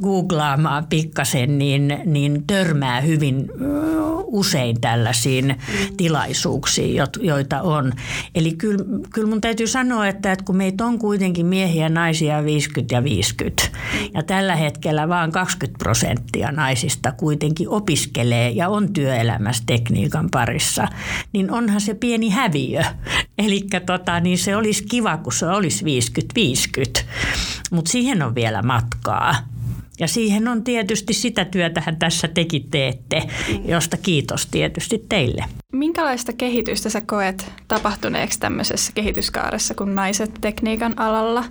googlaamaan 0.02 0.88
pikkasen, 0.90 1.60
niin, 1.60 2.00
niin 2.06 2.44
törmää 2.48 3.02
hyvin 3.02 3.36
äh, 3.52 4.12
usein 4.32 4.82
tällaisiin 4.82 5.56
tilaisuuksiin, 5.98 7.04
joita 7.22 7.62
on. 7.62 7.94
Eli 8.36 8.52
kyllä, 8.52 8.86
kyllä 9.14 9.28
mun 9.28 9.42
täytyy 9.42 9.68
sanoa, 9.68 10.08
että, 10.08 10.32
että 10.32 10.46
kun 10.46 10.58
meitä 10.58 10.86
on 10.86 11.00
kuitenkin 11.00 11.46
miehiä 11.46 11.86
ja 11.86 11.90
naisia 11.90 12.46
50 12.46 12.96
ja 12.96 13.04
50, 13.04 13.64
ja 14.14 14.24
tällä 14.24 14.56
hetkellä 14.56 15.10
vain 15.10 15.32
20 15.32 15.78
prosenttia 15.78 16.52
naisista 16.52 17.01
kuitenkin 17.12 17.70
opiskelee 17.70 18.50
ja 18.50 18.70
on 18.70 18.94
työelämässä 18.94 19.64
tekniikan 19.66 20.30
parissa, 20.32 20.88
niin 21.34 21.52
onhan 21.52 21.82
se 21.82 21.94
pieni 21.94 22.30
häviö. 22.30 22.82
Eli 23.46 23.62
tota, 23.86 24.20
niin 24.20 24.38
se 24.38 24.56
olisi 24.56 24.84
kiva, 24.84 25.18
kun 25.18 25.34
se 25.34 25.48
olisi 25.48 25.86
50-50, 27.00 27.04
mutta 27.72 27.92
siihen 27.92 28.22
on 28.22 28.36
vielä 28.36 28.62
matkaa. 28.62 29.36
Ja 30.00 30.08
siihen 30.08 30.48
on 30.48 30.64
tietysti 30.64 31.14
sitä 31.14 31.46
työtähän 31.46 32.00
tässä 32.00 32.28
tekin 32.28 32.68
teette, 32.72 33.24
josta 33.66 33.98
kiitos 33.98 34.46
tietysti 34.46 35.06
teille. 35.10 35.46
Minkälaista 35.72 36.34
kehitystä 36.34 36.90
sä 36.90 37.02
koet 37.02 37.52
tapahtuneeksi 37.68 38.40
tämmöisessä 38.40 38.92
kehityskaaressa 38.96 39.74
kuin 39.74 39.96
naiset 39.96 40.32
tekniikan 40.42 41.00
alalla? 41.00 41.44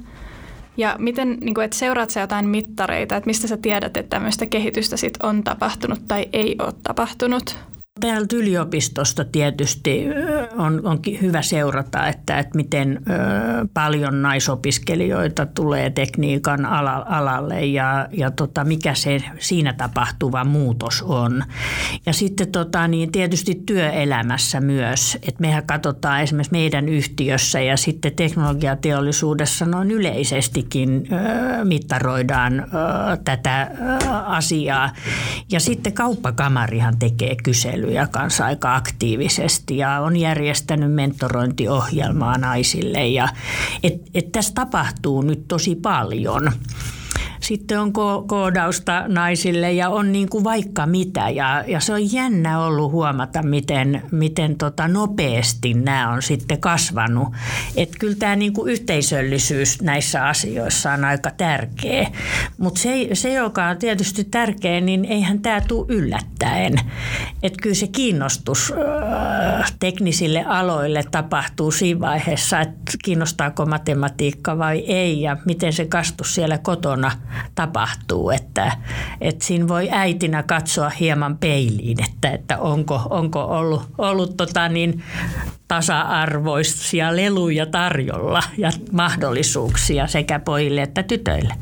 Ja 0.80 0.96
miten, 0.98 1.38
niin 1.40 1.54
kuin, 1.54 1.64
että 1.64 1.76
seuraat 1.76 2.10
sä 2.10 2.20
jotain 2.20 2.48
mittareita, 2.48 3.16
että 3.16 3.26
mistä 3.26 3.48
sä 3.48 3.56
tiedät, 3.56 3.96
että 3.96 4.10
tämmöistä 4.10 4.46
kehitystä 4.46 4.96
sit 4.96 5.14
on 5.22 5.44
tapahtunut 5.44 6.00
tai 6.08 6.28
ei 6.32 6.56
ole 6.58 6.72
tapahtunut? 6.82 7.56
Täältä 8.00 8.36
yliopistosta 8.36 9.24
tietysti 9.24 10.06
on, 10.58 10.80
on 10.86 10.98
hyvä 11.22 11.42
seurata, 11.42 12.06
että, 12.06 12.38
että 12.38 12.56
miten 12.56 13.00
paljon 13.74 14.22
naisopiskelijoita 14.22 15.46
tulee 15.46 15.90
tekniikan 15.90 16.66
alalle 16.66 17.66
ja, 17.66 18.08
ja 18.12 18.30
tota, 18.30 18.64
mikä 18.64 18.94
se 18.94 19.22
siinä 19.38 19.72
tapahtuva 19.72 20.44
muutos 20.44 21.02
on. 21.02 21.44
Ja 22.06 22.12
sitten 22.12 22.52
tota, 22.52 22.88
niin 22.88 23.12
tietysti 23.12 23.62
työelämässä 23.66 24.60
myös, 24.60 25.14
että 25.14 25.40
mehän 25.40 25.66
katsotaan 25.66 26.22
esimerkiksi 26.22 26.52
meidän 26.52 26.88
yhtiössä 26.88 27.60
ja 27.60 27.76
sitten 27.76 28.14
teknologiateollisuudessa 28.16 29.66
noin 29.66 29.90
yleisestikin 29.90 31.08
mittaroidaan 31.64 32.66
tätä 33.24 33.70
asiaa. 34.26 34.90
Ja 35.52 35.60
sitten 35.60 35.92
kauppakamarihan 35.92 36.98
tekee 36.98 37.36
kyselyä 37.44 37.89
palveluja 37.90 38.06
kanssa 38.06 38.44
aika 38.44 38.74
aktiivisesti 38.74 39.76
ja 39.76 40.00
on 40.00 40.16
järjestänyt 40.16 40.92
mentorointiohjelmaa 40.92 42.38
naisille. 42.38 43.06
Ja, 43.06 43.28
et, 43.82 43.94
et 44.14 44.32
tässä 44.32 44.52
tapahtuu 44.54 45.22
nyt 45.22 45.48
tosi 45.48 45.74
paljon 45.74 46.52
sitten 47.40 47.80
on 47.80 47.88
ko- 47.88 48.24
koodausta 48.26 49.04
naisille 49.08 49.72
ja 49.72 49.88
on 49.88 50.12
niin 50.12 50.28
kuin 50.28 50.44
vaikka 50.44 50.86
mitä. 50.86 51.30
Ja, 51.30 51.64
ja 51.66 51.80
se 51.80 51.92
on 51.92 52.12
jännä 52.12 52.64
ollut 52.64 52.92
huomata, 52.92 53.42
miten, 53.42 54.02
miten 54.10 54.56
tota 54.56 54.88
nopeasti 54.88 55.74
nämä 55.74 56.12
on 56.12 56.22
sitten 56.22 56.60
kasvanut. 56.60 57.28
Että 57.76 57.98
kyllä 57.98 58.16
tämä 58.18 58.36
niin 58.36 58.52
kuin 58.52 58.72
yhteisöllisyys 58.72 59.82
näissä 59.82 60.26
asioissa 60.26 60.92
on 60.92 61.04
aika 61.04 61.30
tärkeä. 61.30 62.10
Mutta 62.58 62.80
se, 62.80 63.08
se, 63.12 63.32
joka 63.32 63.66
on 63.66 63.78
tietysti 63.78 64.24
tärkeä, 64.24 64.80
niin 64.80 65.04
eihän 65.04 65.40
tämä 65.40 65.60
tule 65.60 65.86
yllättäen. 65.88 66.74
Että 67.42 67.62
kyllä 67.62 67.74
se 67.74 67.86
kiinnostus 67.86 68.72
äh, 69.58 69.72
teknisille 69.80 70.44
aloille 70.44 71.04
tapahtuu 71.10 71.70
siinä 71.70 72.00
vaiheessa, 72.00 72.60
että 72.60 72.92
kiinnostaako 73.04 73.66
matematiikka 73.66 74.58
vai 74.58 74.78
ei 74.78 75.22
ja 75.22 75.36
miten 75.44 75.72
se 75.72 75.84
kastus 75.86 76.34
siellä 76.34 76.58
kotona 76.58 77.10
tapahtuu, 77.54 78.30
että, 78.30 78.72
että 79.20 79.44
siinä 79.44 79.68
voi 79.68 79.88
äitinä 79.92 80.42
katsoa 80.42 80.90
hieman 80.90 81.38
peiliin, 81.38 82.04
että, 82.04 82.30
että 82.30 82.58
onko, 82.58 83.02
onko 83.10 83.44
ollut, 83.44 83.82
ollut 83.98 84.36
tota 84.36 84.68
niin, 84.68 85.02
tasa-arvoisia 85.68 87.16
leluja 87.16 87.66
tarjolla 87.66 88.42
ja 88.58 88.70
mahdollisuuksia 88.92 90.06
sekä 90.06 90.38
pojille 90.38 90.82
että 90.82 91.02
tytöille. 91.02 91.54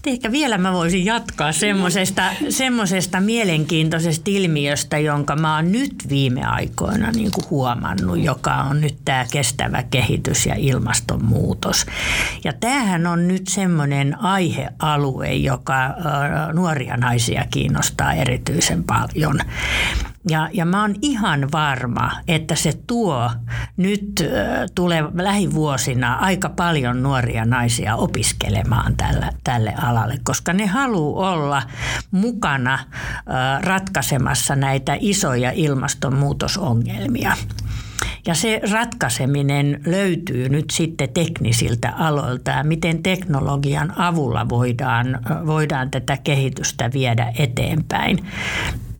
Sitten 0.00 0.12
ehkä 0.12 0.32
vielä 0.32 0.58
mä 0.58 0.72
voisin 0.72 1.04
jatkaa 1.04 1.52
semmoisesta, 1.52 2.22
semmoisesta 2.48 3.20
mielenkiintoisesta 3.20 4.24
ilmiöstä, 4.26 4.98
jonka 4.98 5.36
mä 5.36 5.56
oon 5.56 5.72
nyt 5.72 5.94
viime 6.08 6.44
aikoina 6.44 7.10
niin 7.10 7.30
kuin 7.30 7.44
huomannut, 7.50 8.18
joka 8.18 8.54
on 8.54 8.80
nyt 8.80 8.96
tämä 9.04 9.26
kestävä 9.32 9.82
kehitys 9.82 10.46
ja 10.46 10.54
ilmastonmuutos. 10.58 11.86
Ja 12.44 12.52
tämähän 12.52 13.06
on 13.06 13.28
nyt 13.28 13.48
semmoinen 13.48 14.20
aihealue, 14.20 15.34
joka 15.34 15.94
nuoria 16.52 16.96
naisia 16.96 17.44
kiinnostaa 17.50 18.12
erityisen 18.12 18.84
paljon. 18.84 19.40
Ja, 20.28 20.48
ja 20.52 20.64
mä 20.64 20.80
oon 20.80 20.94
ihan 21.02 21.48
varma, 21.52 22.10
että 22.28 22.54
se 22.54 22.72
tuo 22.86 23.30
nyt 23.76 24.24
tulee 24.74 25.04
lähivuosina 25.14 26.14
aika 26.14 26.48
paljon 26.48 27.02
nuoria 27.02 27.44
naisia 27.44 27.96
opiskelemaan 27.96 28.96
tällä, 28.96 29.32
tälle 29.44 29.74
alalle, 29.82 30.18
koska 30.24 30.52
ne 30.52 30.66
haluaa 30.66 31.32
olla 31.32 31.62
mukana 32.10 32.78
ratkaisemassa 33.60 34.56
näitä 34.56 34.96
isoja 35.00 35.52
ilmastonmuutosongelmia. 35.54 37.36
Ja 38.26 38.34
se 38.34 38.60
ratkaiseminen 38.72 39.80
löytyy 39.86 40.48
nyt 40.48 40.70
sitten 40.70 41.08
teknisiltä 41.08 41.92
aloilta 41.98 42.50
ja 42.50 42.64
miten 42.64 43.02
teknologian 43.02 43.92
avulla 44.00 44.48
voidaan, 44.48 45.18
voidaan 45.46 45.90
tätä 45.90 46.16
kehitystä 46.16 46.90
viedä 46.92 47.32
eteenpäin 47.38 48.18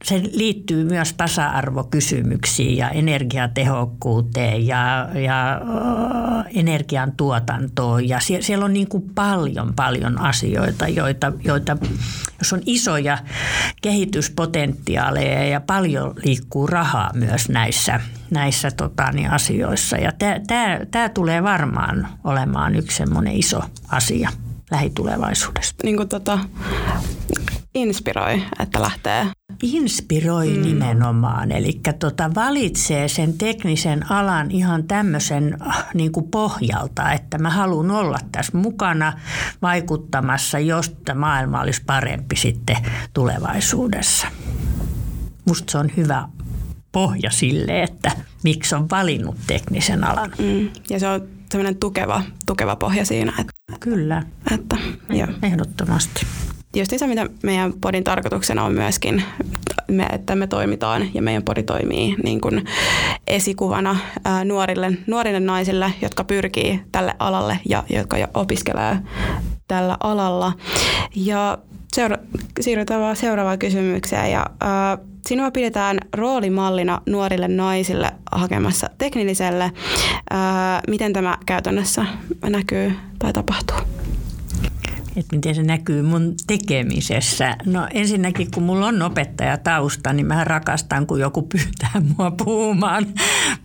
se 0.04 0.22
liittyy 0.32 0.84
myös 0.84 1.12
tasa-arvokysymyksiin 1.12 2.76
ja 2.76 2.88
energiatehokkuuteen 2.90 4.66
ja, 4.66 5.08
ja 5.14 5.60
energian 6.54 7.12
tuotantoon. 7.16 8.08
Ja 8.08 8.20
sie, 8.20 8.42
siellä 8.42 8.64
on 8.64 8.72
niin 8.72 8.88
kuin 8.88 9.02
paljon, 9.14 9.72
paljon 9.76 10.20
asioita, 10.20 10.88
joita, 10.88 11.32
joita, 11.44 11.76
jos 12.38 12.52
on 12.52 12.60
isoja 12.66 13.18
kehityspotentiaaleja 13.82 15.46
ja 15.46 15.60
paljon 15.60 16.14
liikkuu 16.24 16.66
rahaa 16.66 17.10
myös 17.14 17.48
näissä, 17.48 18.00
näissä 18.30 18.70
tota, 18.70 19.12
niin 19.12 19.30
asioissa. 19.30 19.96
Ja 19.96 20.12
tämä 20.90 21.08
tulee 21.08 21.42
varmaan 21.42 22.08
olemaan 22.24 22.76
yksi 22.76 22.96
semmoinen 22.96 23.36
iso 23.36 23.60
asia 23.88 24.30
lähitulevaisuudessa. 24.70 25.74
Niin 25.82 25.96
kuin 25.96 26.08
tota, 26.08 26.38
inspiroi, 27.74 28.42
että 28.60 28.82
lähtee? 28.82 29.26
Inspiroi 29.62 30.56
mm. 30.56 30.62
nimenomaan, 30.62 31.52
eli 31.52 31.80
tota, 31.98 32.30
valitsee 32.34 33.08
sen 33.08 33.38
teknisen 33.38 34.12
alan 34.12 34.50
ihan 34.50 34.84
tämmöisen 34.84 35.56
äh, 35.66 35.86
niin 35.94 36.12
kuin 36.12 36.28
pohjalta, 36.30 37.12
että 37.12 37.38
mä 37.38 37.50
haluan 37.50 37.90
olla 37.90 38.18
tässä 38.32 38.58
mukana 38.58 39.12
vaikuttamassa, 39.62 40.58
josta 40.58 41.14
maailma 41.14 41.60
olisi 41.60 41.82
parempi 41.86 42.36
sitten 42.36 42.76
tulevaisuudessa. 43.12 44.26
Musta 45.44 45.72
se 45.72 45.78
on 45.78 45.90
hyvä 45.96 46.28
pohja 46.92 47.30
sille, 47.30 47.82
että 47.82 48.12
miksi 48.44 48.74
on 48.74 48.90
valinnut 48.90 49.36
teknisen 49.46 50.04
alan. 50.04 50.32
Mm. 50.38 50.70
Ja 50.90 51.00
se 51.00 51.08
on 51.08 51.28
tämmöinen 51.48 51.76
tukeva, 51.76 52.22
tukeva 52.46 52.76
pohja 52.76 53.04
siinä. 53.04 53.32
Että, 53.38 53.52
Kyllä, 53.80 54.22
että, 54.54 54.76
joo. 55.08 55.28
ehdottomasti 55.42 56.26
just 56.76 56.92
se, 56.96 57.06
mitä 57.06 57.26
meidän 57.42 57.72
podin 57.80 58.04
tarkoituksena 58.04 58.64
on 58.64 58.72
myöskin, 58.72 59.22
me, 59.88 60.06
että 60.12 60.36
me 60.36 60.46
toimitaan 60.46 61.14
ja 61.14 61.22
meidän 61.22 61.42
podi 61.42 61.62
toimii 61.62 62.16
niin 62.24 62.40
kuin 62.40 62.64
esikuvana 63.26 63.96
ää, 64.24 64.44
nuorille, 64.44 64.92
nuorille 65.06 65.40
naisille, 65.40 65.92
jotka 66.02 66.24
pyrkii 66.24 66.82
tälle 66.92 67.14
alalle 67.18 67.58
ja 67.68 67.84
jotka 67.90 68.18
jo 68.18 68.26
opiskelee 68.34 68.96
tällä 69.68 69.96
alalla. 70.00 70.52
Ja 71.16 71.58
seura- 71.94 72.18
siirrytään 72.60 73.00
vaan 73.00 73.16
seuraavaan 73.16 73.58
kysymykseen. 73.58 74.32
Ja, 74.32 74.46
ää, 74.60 74.98
sinua 75.26 75.50
pidetään 75.50 75.98
roolimallina 76.12 77.00
nuorille 77.06 77.48
naisille 77.48 78.10
hakemassa 78.32 78.90
teknilliselle. 78.98 79.72
Ää, 80.30 80.80
miten 80.88 81.12
tämä 81.12 81.38
käytännössä 81.46 82.06
näkyy 82.42 82.92
tai 83.18 83.32
tapahtuu? 83.32 83.76
Että 85.16 85.36
miten 85.36 85.54
se 85.54 85.62
näkyy 85.62 86.02
mun 86.02 86.34
tekemisessä. 86.46 87.56
No 87.66 87.86
ensinnäkin, 87.94 88.50
kun 88.54 88.62
mulla 88.62 88.86
on 88.86 89.02
opettajatausta, 89.02 90.12
niin 90.12 90.26
mä 90.26 90.44
rakastan, 90.44 91.06
kun 91.06 91.20
joku 91.20 91.42
pyytää 91.42 92.02
mua 92.16 92.30
puhumaan, 92.30 93.06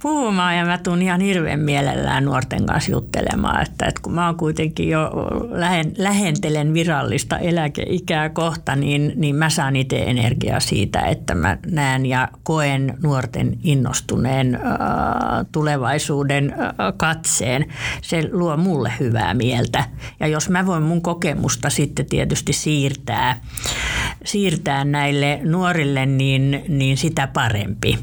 puhumaan 0.01 0.58
ja 0.58 0.65
mä 0.65 0.77
tuun 0.77 1.01
ihan 1.01 1.21
hirveän 1.21 1.60
mielellään 1.60 2.25
nuorten 2.25 2.65
kanssa 2.65 2.91
juttelemaan, 2.91 3.62
että, 3.62 3.86
että 3.86 4.01
kun 4.01 4.13
mä 4.13 4.25
oon 4.25 4.38
kuitenkin 4.38 4.89
jo 4.89 5.12
lähen, 5.49 5.93
lähentelen 5.97 6.73
virallista 6.73 7.38
eläkeikää 7.38 8.29
kohta, 8.29 8.75
niin, 8.75 9.13
niin 9.15 9.36
mä 9.36 9.49
saan 9.49 9.75
itse 9.75 10.03
energiaa 10.03 10.60
siitä, 10.60 10.99
että 10.99 11.36
mä 11.36 11.58
näen 11.71 12.05
ja 12.05 12.27
koen 12.43 12.97
nuorten 13.03 13.58
innostuneen 13.63 14.55
äh, 14.55 14.62
tulevaisuuden 15.51 16.53
äh, 16.53 16.93
katseen. 16.97 17.65
Se 18.01 18.29
luo 18.31 18.58
mulle 18.58 18.93
hyvää 18.99 19.34
mieltä 19.34 19.84
ja 20.19 20.27
jos 20.27 20.49
mä 20.49 20.65
voin 20.65 20.84
mun 20.84 21.01
kokemusta 21.01 21.34
kokemusta 21.35 21.69
sitten 21.69 22.05
tietysti 22.05 22.53
siirtää, 22.53 23.41
siirtää 24.25 24.85
näille 24.85 25.39
nuorille, 25.43 26.05
niin, 26.05 26.63
niin 26.67 26.97
sitä 26.97 27.27
parempi. 27.27 27.99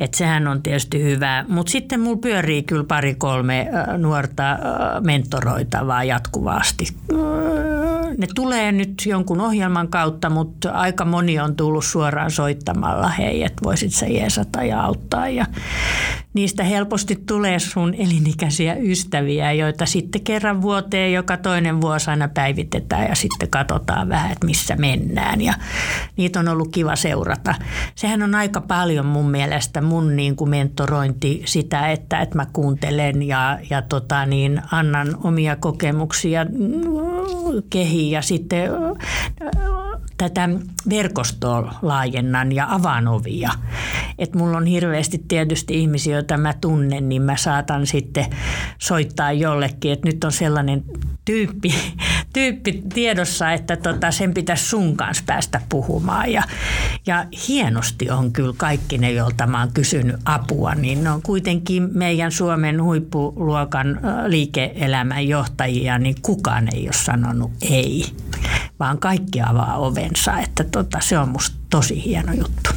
Et 0.00 0.14
sehän 0.14 0.48
on 0.48 0.62
tietysti 0.62 1.02
hyvä. 1.02 1.44
Mutta 1.48 1.72
sitten 1.72 2.00
mulla 2.00 2.16
pyörii 2.16 2.62
kyllä 2.62 2.84
pari-kolme 2.84 3.68
nuorta 3.98 4.58
mentoroitavaa 5.00 6.04
jatkuvasti. 6.04 6.86
Ne 8.18 8.26
tulee 8.34 8.72
nyt 8.72 9.02
jonkun 9.06 9.40
ohjelman 9.40 9.88
kautta, 9.88 10.30
mutta 10.30 10.70
aika 10.70 11.04
moni 11.04 11.40
on 11.40 11.56
tullut 11.56 11.84
suoraan 11.84 12.30
soittamalla, 12.30 13.08
hei, 13.08 13.44
että 13.44 13.64
voisit 13.64 13.92
sä 13.92 14.06
jeesata 14.06 14.64
ja 14.64 14.80
auttaa. 14.80 15.28
Ja 15.28 15.46
niistä 16.34 16.64
helposti 16.64 17.22
tulee 17.26 17.58
sun 17.58 17.94
elinikäisiä 17.94 18.74
ystäviä, 18.74 19.52
joita 19.52 19.86
sitten 19.86 20.20
kerran 20.20 20.62
vuoteen 20.62 21.12
joka 21.12 21.36
toinen 21.36 21.80
vuosi 21.80 22.10
aina 22.10 22.28
päivitetään 22.28 23.08
ja 23.08 23.14
sitten 23.14 23.48
katsotaan 23.48 24.08
vähän, 24.08 24.32
että 24.32 24.46
missä 24.46 24.76
mennään. 24.76 25.40
Ja 25.40 25.54
niitä 26.16 26.40
on 26.40 26.48
ollut 26.48 26.68
kiva 26.72 26.96
seurata. 26.96 27.54
Sehän 27.94 28.22
on 28.22 28.34
aika 28.34 28.60
paljon 28.60 29.06
mun 29.06 29.30
mielestä 29.30 29.80
mun 29.80 30.16
niin 30.16 30.36
kuin 30.36 30.50
mentorointi 30.50 31.42
sitä, 31.44 31.90
että, 31.90 32.20
että 32.20 32.36
mä 32.36 32.46
kuuntelen 32.52 33.22
ja, 33.22 33.58
ja 33.70 33.82
tota 33.82 34.26
niin, 34.26 34.62
annan 34.72 35.16
omia 35.24 35.56
kokemuksia 35.56 36.46
kehiin 37.70 38.10
ja 38.10 38.22
sitten 38.22 38.70
tätä 40.16 40.48
verkostoa 40.90 41.74
laajennan 41.82 42.52
ja 42.52 42.66
avaan 42.70 43.08
ovia. 43.08 43.50
Et 44.18 44.34
mulla 44.34 44.56
on 44.56 44.66
hirveästi 44.66 45.24
tietysti 45.28 45.80
ihmisiä, 45.80 46.14
joita 46.16 46.36
mä 46.36 46.54
tunnen, 46.60 47.08
niin 47.08 47.22
mä 47.22 47.36
saatan 47.36 47.86
sitten 47.86 48.26
soittaa 48.78 49.32
jollekin, 49.32 49.92
että 49.92 50.08
nyt 50.08 50.24
on 50.24 50.32
sellainen 50.32 50.84
tyyppi, 51.24 51.74
tyyppi 52.32 52.82
tiedossa, 52.94 53.52
että 53.52 53.76
tota, 53.76 54.10
sen 54.10 54.34
pitäisi 54.34 54.64
sun 54.64 54.96
kanssa 54.96 55.24
päästä 55.26 55.60
puhumaan. 55.68 56.32
Ja, 56.32 56.42
ja 57.06 57.26
hienosti 57.48 58.10
on 58.10 58.32
kyllä 58.32 58.54
kaikki 58.56 58.98
ne, 58.98 59.12
joilta 59.12 59.46
mä 59.46 59.60
oon 59.60 59.72
kysynyt 59.74 60.16
apua, 60.24 60.74
niin 60.74 61.04
ne 61.04 61.10
on 61.10 61.22
kuitenkin 61.22 61.88
meidän 61.92 62.32
Suomen 62.32 62.82
huippuluokan 62.82 64.00
liike-elämän 64.26 65.28
johtajia, 65.28 65.98
niin 65.98 66.14
kukaan 66.22 66.68
ei 66.74 66.84
ole 66.84 66.92
sanonut 66.92 67.50
ei 67.70 68.04
vaan 68.80 68.98
kaikki 68.98 69.40
avaa 69.42 69.76
ovensa. 69.76 70.38
Että 70.38 70.64
tota, 70.64 70.98
se 71.00 71.18
on 71.18 71.28
musta 71.28 71.56
tosi 71.70 72.04
hieno 72.04 72.32
juttu. 72.32 72.70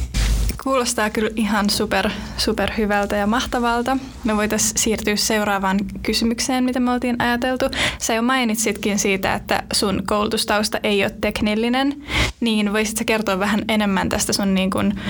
Kuulostaa 0.64 1.10
kyllä 1.10 1.30
ihan 1.36 1.70
super, 1.70 2.10
super 2.36 2.70
hyvältä 2.78 3.16
ja 3.16 3.26
mahtavalta. 3.26 3.96
Me 4.24 4.36
voitaisiin 4.36 4.78
siirtyä 4.78 5.16
seuraavaan 5.16 5.80
kysymykseen, 6.02 6.64
mitä 6.64 6.80
me 6.80 6.90
oltiin 6.90 7.22
ajateltu. 7.22 7.64
Sä 7.98 8.14
jo 8.14 8.22
mainitsitkin 8.22 8.98
siitä, 8.98 9.34
että 9.34 9.62
sun 9.72 10.02
koulutustausta 10.06 10.78
ei 10.82 11.02
ole 11.02 11.14
teknillinen, 11.20 12.02
niin 12.40 12.72
voisit 12.72 12.96
sä 12.96 13.04
kertoa 13.04 13.38
vähän 13.38 13.64
enemmän 13.68 14.08
tästä 14.08 14.32
sun 14.32 14.54
niin 14.54 14.70
kuin 14.70 15.00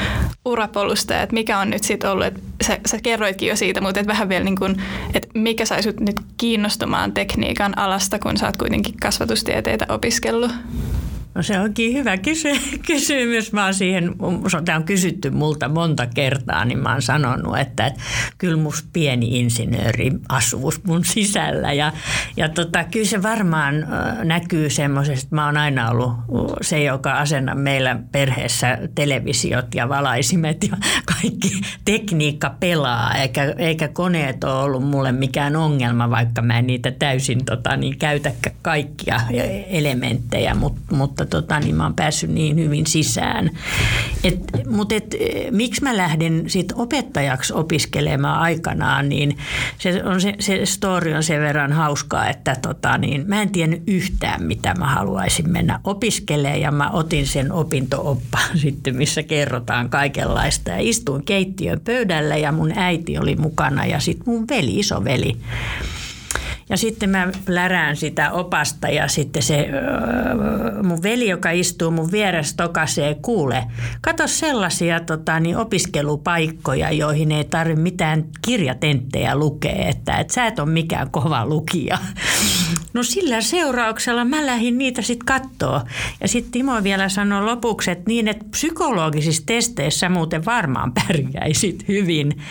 urapolusta, 0.45 1.23
että 1.23 1.35
mikä 1.35 1.59
on 1.59 1.71
nyt 1.71 1.83
sitten 1.83 2.11
ollut, 2.11 2.27
että 2.27 2.41
sä, 2.67 2.79
sä 2.87 2.99
kerroitkin 3.03 3.49
jo 3.49 3.57
siitä, 3.57 3.81
mutta 3.81 4.01
et 4.01 4.07
vähän 4.07 4.29
vielä 4.29 4.45
niin 4.45 4.59
kuin, 4.59 4.83
että 5.15 5.29
mikä 5.35 5.67
saisi 5.67 5.93
nyt 6.01 6.21
kiinnostumaan 6.37 7.13
tekniikan 7.13 7.79
alasta, 7.79 8.19
kun 8.19 8.37
sä 8.37 8.47
oot 8.47 8.57
kuitenkin 8.57 8.95
kasvatustieteitä 9.03 9.87
opiskellut? 9.89 10.53
No 11.35 11.43
se 11.43 11.61
onkin 11.61 11.93
hyvä 11.93 12.17
kysy- 12.17 12.79
kysymys. 12.87 13.53
Mä 13.53 13.65
oon 13.65 13.75
siihen, 13.75 14.15
tämä 14.65 14.79
on 14.79 14.85
kysytty 14.85 15.31
multa 15.31 15.69
monta 15.69 16.07
kertaa, 16.07 16.65
niin 16.65 16.79
mä 16.79 16.93
oon 16.93 17.03
sanonut, 17.03 17.59
että, 17.59 17.87
että 17.87 18.01
kyllä 18.39 18.57
musta 18.57 18.89
pieni 18.93 19.41
insinööri 19.41 20.13
asuu 20.29 20.73
mun 20.87 21.05
sisällä. 21.05 21.73
Ja, 21.73 21.93
ja 22.37 22.49
tota, 22.49 22.85
kyllä 22.85 23.07
se 23.07 23.23
varmaan 23.23 23.87
näkyy 24.25 24.71
semmoisesta, 24.71 25.29
mä 25.37 25.47
oon 25.47 25.57
aina 25.57 25.91
ollut 25.91 26.13
se, 26.63 26.83
joka 26.83 27.13
asenna 27.13 27.55
meillä 27.55 27.99
perheessä 28.13 28.79
televisiot 28.95 29.75
ja 29.75 29.89
valaisimet 29.89 30.65
ja 30.71 30.77
kaikki 31.05 31.61
tekniikka 31.85 32.55
pelaa, 32.61 33.15
eikä, 33.15 33.55
eikä 33.59 33.89
koneet 33.89 34.45
ole 34.45 34.55
ollut 34.55 34.85
mulle 34.85 35.13
mikään 35.13 35.57
ongelma, 35.57 36.11
vaikka 36.11 36.43
mä 36.43 36.59
en 36.59 36.67
niitä 36.67 36.91
täysin 36.91 37.45
tota, 37.45 37.77
niin 37.77 37.99
käytä 37.99 38.33
kaikkia 38.63 39.21
elementtejä, 39.71 40.55
mutta, 40.55 40.81
mutta 40.91 41.24
mutta 41.24 41.24
tota, 41.27 41.61
niin 41.61 41.77
mä 41.77 41.83
oon 41.83 41.95
päässyt 41.95 42.31
niin 42.31 42.57
hyvin 42.57 42.87
sisään. 42.87 43.51
Mutta 44.71 44.95
et, 44.95 45.15
miksi 45.51 45.83
mä 45.83 45.97
lähdin 45.97 46.45
sit 46.47 46.73
opettajaksi 46.77 47.53
opiskelemaan 47.53 48.41
aikanaan, 48.41 49.09
niin 49.09 49.39
se, 49.79 50.05
on 50.05 50.21
se, 50.21 50.35
se 50.41 50.67
story 50.67 51.13
on 51.13 51.23
sen 51.23 51.41
verran 51.41 51.73
hauskaa, 51.73 52.29
että 52.29 52.57
tota, 52.63 52.99
niin 52.99 53.25
mä 53.27 53.43
en 53.43 53.51
tiennyt 53.51 53.83
yhtään, 53.87 54.43
mitä 54.43 54.75
mä 54.75 54.87
haluaisin 54.87 55.51
mennä 55.51 55.81
opiskelemaan 55.85 56.61
ja 56.61 56.71
mä 56.71 56.91
otin 56.91 57.27
sen 57.27 57.53
opintooppaan 57.53 58.59
sitten, 58.65 58.97
missä 58.97 59.23
kerrotaan 59.23 59.91
kaikenlaista 59.91 60.71
ja 60.71 60.79
istuin 60.81 61.25
keittiön 61.25 61.81
pöydällä 61.81 62.37
ja 62.37 62.53
mun 62.53 62.73
äiti 62.77 63.19
oli 63.19 63.37
mukana 63.37 63.87
ja 63.87 64.01
sitten 64.01 64.35
mun 64.35 64.49
veli, 64.49 64.79
isoveli. 64.79 65.37
Ja 66.69 66.77
sitten 66.77 67.11
mä 67.11 67.29
lärään 67.49 67.97
sitä 67.97 68.31
opasta 68.31 68.89
ja 68.89 69.09
sitten 69.09 69.43
se 69.43 69.69
mun 70.83 71.03
veli, 71.03 71.29
joka 71.29 71.51
istuu 71.51 71.91
mun 71.91 72.13
vieressä, 72.13 72.57
tokasee, 72.57 73.17
kuule, 73.23 73.65
kato 74.01 74.27
sellaisia 74.27 75.01
tota, 75.01 75.41
niin 75.41 75.57
opiskelupaikkoja, 75.57 76.91
joihin 76.91 77.33
ei 77.33 77.45
tarvitse 77.45 77.83
mitään 77.83 78.25
kirjatenttejä 78.43 79.37
lukea, 79.37 79.89
että 79.89 80.17
et 80.17 80.31
sä 80.31 80.47
et 80.47 80.59
ole 80.59 80.71
mikään 80.71 81.11
kova 81.11 81.47
lukija. 81.47 81.99
No 82.93 83.03
sillä 83.03 83.41
seurauksella 83.41 84.25
mä 84.25 84.47
lähdin 84.47 84.79
niitä 84.79 85.03
sitten 85.03 85.27
katsoa. 85.27 85.85
Ja 86.21 86.29
sitten 86.29 86.53
Timo 86.53 86.83
vielä 86.83 87.09
sanoi 87.09 87.45
lopuksi, 87.45 87.91
että 87.91 88.05
niin, 88.07 88.29
että 88.29 88.45
psykologisissa 88.51 89.43
testeissä 89.47 90.09
muuten 90.09 90.45
varmaan 90.45 90.93
pärjäisit 90.93 91.89
hyvin 91.89 92.43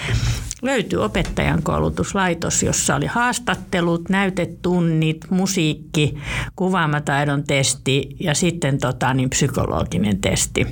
löytyi 0.64 1.00
opettajan 1.00 1.64
koulutuslaitos, 1.64 2.64
jossa 2.64 2.96
oli 2.96 3.06
haastattelut, 3.06 4.10
näytetunnit, 4.10 5.26
musiikki, 5.30 6.18
kuvaamataidon 6.56 7.44
testi 7.44 8.16
ja 8.20 8.34
sitten 8.34 8.78
tota, 8.78 9.14
niin 9.14 9.30
psykologinen 9.30 10.22
testi. 10.22 10.68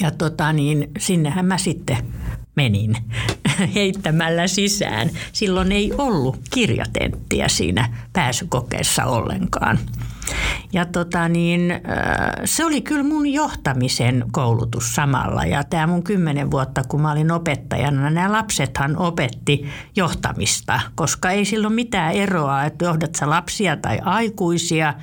Ja 0.00 0.10
tota, 0.10 0.52
niin, 0.52 0.90
sinnehän 0.98 1.46
mä 1.46 1.58
sitten 1.58 1.96
menin 2.54 2.96
heittämällä 3.74 4.46
sisään. 4.46 5.10
Silloin 5.32 5.72
ei 5.72 5.92
ollut 5.98 6.36
kirjatenttiä 6.50 7.48
siinä 7.48 7.88
pääsykokeessa 8.12 9.04
ollenkaan. 9.04 9.78
Ja 10.72 10.84
tota 10.84 11.28
niin, 11.28 11.72
se 12.44 12.64
oli 12.64 12.80
kyllä 12.80 13.02
mun 13.02 13.26
johtamisen 13.26 14.24
koulutus 14.32 14.94
samalla. 14.94 15.44
Ja 15.44 15.64
tämä 15.64 15.86
mun 15.86 16.02
kymmenen 16.02 16.50
vuotta, 16.50 16.82
kun 16.88 17.02
mä 17.02 17.12
olin 17.12 17.30
opettajana, 17.30 18.10
nämä 18.10 18.32
lapsethan 18.32 18.96
opetti 18.96 19.68
johtamista, 19.96 20.80
koska 20.94 21.30
ei 21.30 21.44
silloin 21.44 21.74
mitään 21.74 22.12
eroa, 22.12 22.64
että 22.64 22.84
johdat 22.84 23.14
sä 23.14 23.30
lapsia 23.30 23.76
tai 23.76 23.98
aikuisia. 24.04 24.94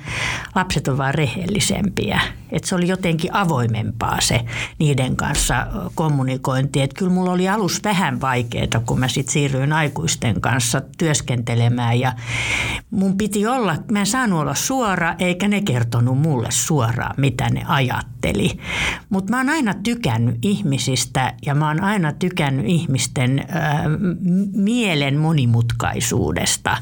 Lapset 0.54 0.88
on 0.88 0.98
vaan 0.98 1.14
rehellisempiä. 1.14 2.20
Että 2.52 2.68
se 2.68 2.74
oli 2.74 2.88
jotenkin 2.88 3.34
avoimempaa 3.34 4.20
se 4.20 4.40
niiden 4.78 5.16
kanssa 5.16 5.66
kommunikointi. 5.94 6.82
Että 6.82 6.98
kyllä 6.98 7.12
mulla 7.12 7.32
oli 7.32 7.48
alus 7.48 7.84
vähän 7.84 8.20
vaikeaa, 8.20 8.80
kun 8.86 9.00
mä 9.00 9.08
sitten 9.08 9.32
siirryin 9.32 9.72
aikuisten 9.72 10.40
kanssa 10.40 10.82
työskentelemään. 10.98 12.00
Ja 12.00 12.12
mun 12.90 13.16
piti 13.16 13.46
olla, 13.46 13.76
mä 13.90 14.00
en 14.00 14.06
saanut 14.06 14.40
olla 14.40 14.54
suora, 14.54 15.14
eikä 15.18 15.48
ne 15.48 15.60
kertonut 15.60 16.18
mulle 16.18 16.48
suoraan, 16.50 17.14
mitä 17.16 17.50
ne 17.50 17.62
ajatteli. 17.68 18.50
Mutta 19.08 19.30
mä 19.30 19.36
oon 19.36 19.48
aina 19.48 19.74
tykännyt 19.74 20.38
ihmisistä 20.42 21.32
ja 21.46 21.54
mä 21.54 21.68
oon 21.68 21.82
aina 21.82 22.12
tykännyt 22.12 22.66
ihmisten 22.68 23.38
äh, 23.38 23.82
mielen 24.52 25.18
monimutkaisuudesta. 25.18 26.76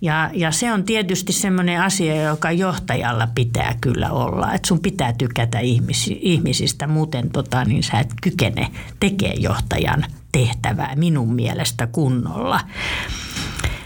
Ja, 0.00 0.30
ja 0.32 0.50
se 0.50 0.72
on 0.72 0.84
tietysti 0.84 1.32
semmoinen 1.32 1.82
asia, 1.82 2.22
joka 2.22 2.50
johtajalla 2.50 3.28
pitää 3.34 3.74
kyllä 3.80 4.10
olla. 4.10 4.52
Että 4.52 4.68
sun 4.68 4.80
pitää 4.80 5.03
tykätä 5.12 5.58
ihmisi, 5.58 6.18
ihmisistä, 6.22 6.86
muuten 6.86 7.30
tota, 7.30 7.64
niin 7.64 7.82
sä 7.82 8.00
et 8.00 8.10
kykene 8.22 8.70
tekemään 9.00 9.42
johtajan 9.42 10.04
tehtävää 10.32 10.96
minun 10.96 11.34
mielestä 11.34 11.86
kunnolla. 11.86 12.60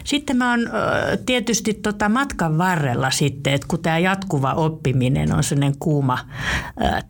Sitten 0.08 0.36
mä 0.36 0.50
oon 0.50 0.60
tietysti 1.26 1.74
tota 1.74 2.08
matkan 2.08 2.58
varrella 2.58 3.10
sitten, 3.10 3.52
että 3.52 3.66
kun 3.68 3.82
tämä 3.82 3.98
jatkuva 3.98 4.52
oppiminen 4.52 5.34
on 5.34 5.44
sellainen 5.44 5.78
kuuma 5.78 6.18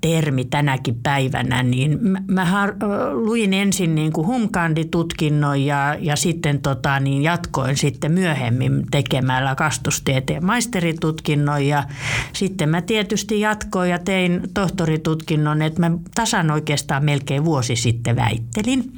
termi 0.00 0.44
tänäkin 0.44 0.94
päivänä, 1.02 1.62
niin 1.62 1.98
mä 2.28 2.68
luin 3.12 3.54
ensin 3.54 3.94
niin 3.94 4.12
kuin 4.12 4.26
humkanditutkinnon 4.26 5.64
ja, 5.64 5.96
ja 6.00 6.16
sitten 6.16 6.62
tota, 6.62 7.00
niin 7.00 7.22
jatkoin 7.22 7.76
sitten 7.76 8.12
myöhemmin 8.12 8.84
tekemällä 8.90 9.54
kastustieteen 9.54 10.46
maisteritutkinnon. 10.46 11.66
Ja 11.66 11.84
sitten 12.32 12.68
mä 12.68 12.82
tietysti 12.82 13.40
jatkoin 13.40 13.90
ja 13.90 13.98
tein 13.98 14.42
tohtoritutkinnon, 14.54 15.62
että 15.62 15.80
mä 15.80 15.90
tasan 16.14 16.50
oikeastaan 16.50 17.04
melkein 17.04 17.44
vuosi 17.44 17.76
sitten 17.76 18.16
väittelin 18.16 18.92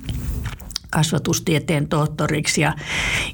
kasvatustieteen 0.90 1.88
tohtoriksi. 1.88 2.60
Ja, 2.60 2.74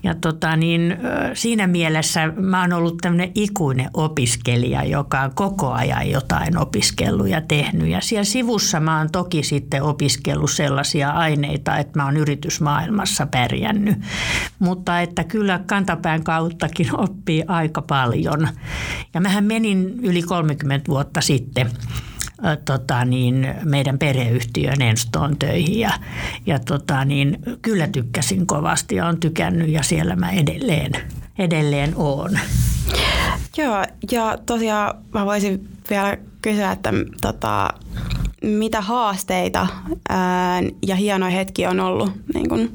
ja 0.02 0.14
tota 0.14 0.56
niin, 0.56 0.96
siinä 1.34 1.66
mielessä 1.66 2.26
mä 2.36 2.60
oon 2.60 2.72
ollut 2.72 2.96
tämmöinen 3.02 3.32
ikuinen 3.34 3.90
opiskelija, 3.94 4.84
joka 4.84 5.20
on 5.20 5.34
koko 5.34 5.72
ajan 5.72 6.10
jotain 6.10 6.58
opiskellut 6.58 7.28
ja 7.28 7.40
tehnyt. 7.40 7.88
Ja 7.88 8.00
siellä 8.00 8.24
sivussa 8.24 8.80
mä 8.80 8.98
oon 8.98 9.10
toki 9.12 9.42
sitten 9.42 9.82
opiskellut 9.82 10.50
sellaisia 10.50 11.10
aineita, 11.10 11.78
että 11.78 11.98
mä 11.98 12.04
oon 12.04 12.16
yritysmaailmassa 12.16 13.26
pärjännyt. 13.26 13.98
Mutta 14.58 15.00
että 15.00 15.24
kyllä 15.24 15.60
kantapään 15.66 16.24
kauttakin 16.24 17.00
oppii 17.00 17.44
aika 17.48 17.82
paljon. 17.82 18.48
Ja 19.14 19.20
mähän 19.20 19.44
menin 19.44 20.00
yli 20.02 20.22
30 20.22 20.88
vuotta 20.88 21.20
sitten– 21.20 21.70
tota, 22.64 23.04
niin, 23.04 23.54
meidän 23.64 23.98
perheyhtiön 23.98 24.82
Enstoon 24.82 25.38
töihin 25.38 25.78
ja, 25.78 25.90
ja 26.46 26.58
tota, 26.58 27.04
niin, 27.04 27.38
kyllä 27.62 27.86
tykkäsin 27.86 28.46
kovasti 28.46 28.94
ja 28.94 29.06
on 29.06 29.20
tykännyt 29.20 29.68
ja 29.68 29.82
siellä 29.82 30.16
mä 30.16 30.30
edelleen, 30.30 30.92
edelleen 31.38 31.92
oon. 31.96 32.38
Joo, 33.56 33.84
ja 34.12 34.38
tosiaan 34.46 34.94
mä 35.14 35.26
voisin 35.26 35.68
vielä 35.90 36.16
kysyä, 36.42 36.72
että 36.72 36.92
tota, 37.20 37.70
mitä 38.42 38.80
haasteita 38.80 39.66
ää, 40.08 40.62
ja 40.86 40.96
hienoja 40.96 41.30
hetki 41.30 41.66
on 41.66 41.80
ollut 41.80 42.10
niin 42.34 42.48
kun, 42.48 42.70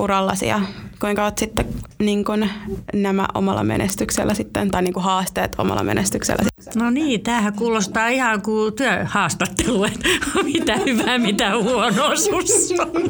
urallasi 0.00 0.46
ja 0.46 0.60
kuinka 1.00 1.24
olet 1.24 1.38
sitten 1.38 1.66
niin 1.98 2.24
kun, 2.24 2.46
nämä 2.92 3.26
omalla 3.34 3.64
menestyksellä 3.64 4.34
sitten, 4.34 4.70
tai 4.70 4.82
niin 4.82 4.94
kun, 4.94 5.02
haasteet 5.02 5.54
omalla 5.58 5.84
menestyksellä? 5.84 6.42
No 6.74 6.90
niin, 6.90 7.22
tämähän 7.22 7.54
kuulostaa 7.54 8.08
ihan 8.08 8.42
kuin 8.42 8.72
työhaastattelu, 8.72 9.84
että 9.84 10.08
mitä 10.54 10.76
hyvää, 10.76 11.18
mitä 11.18 11.56
huonoa 11.56 12.16
sussa 12.16 12.82
on. 12.82 12.90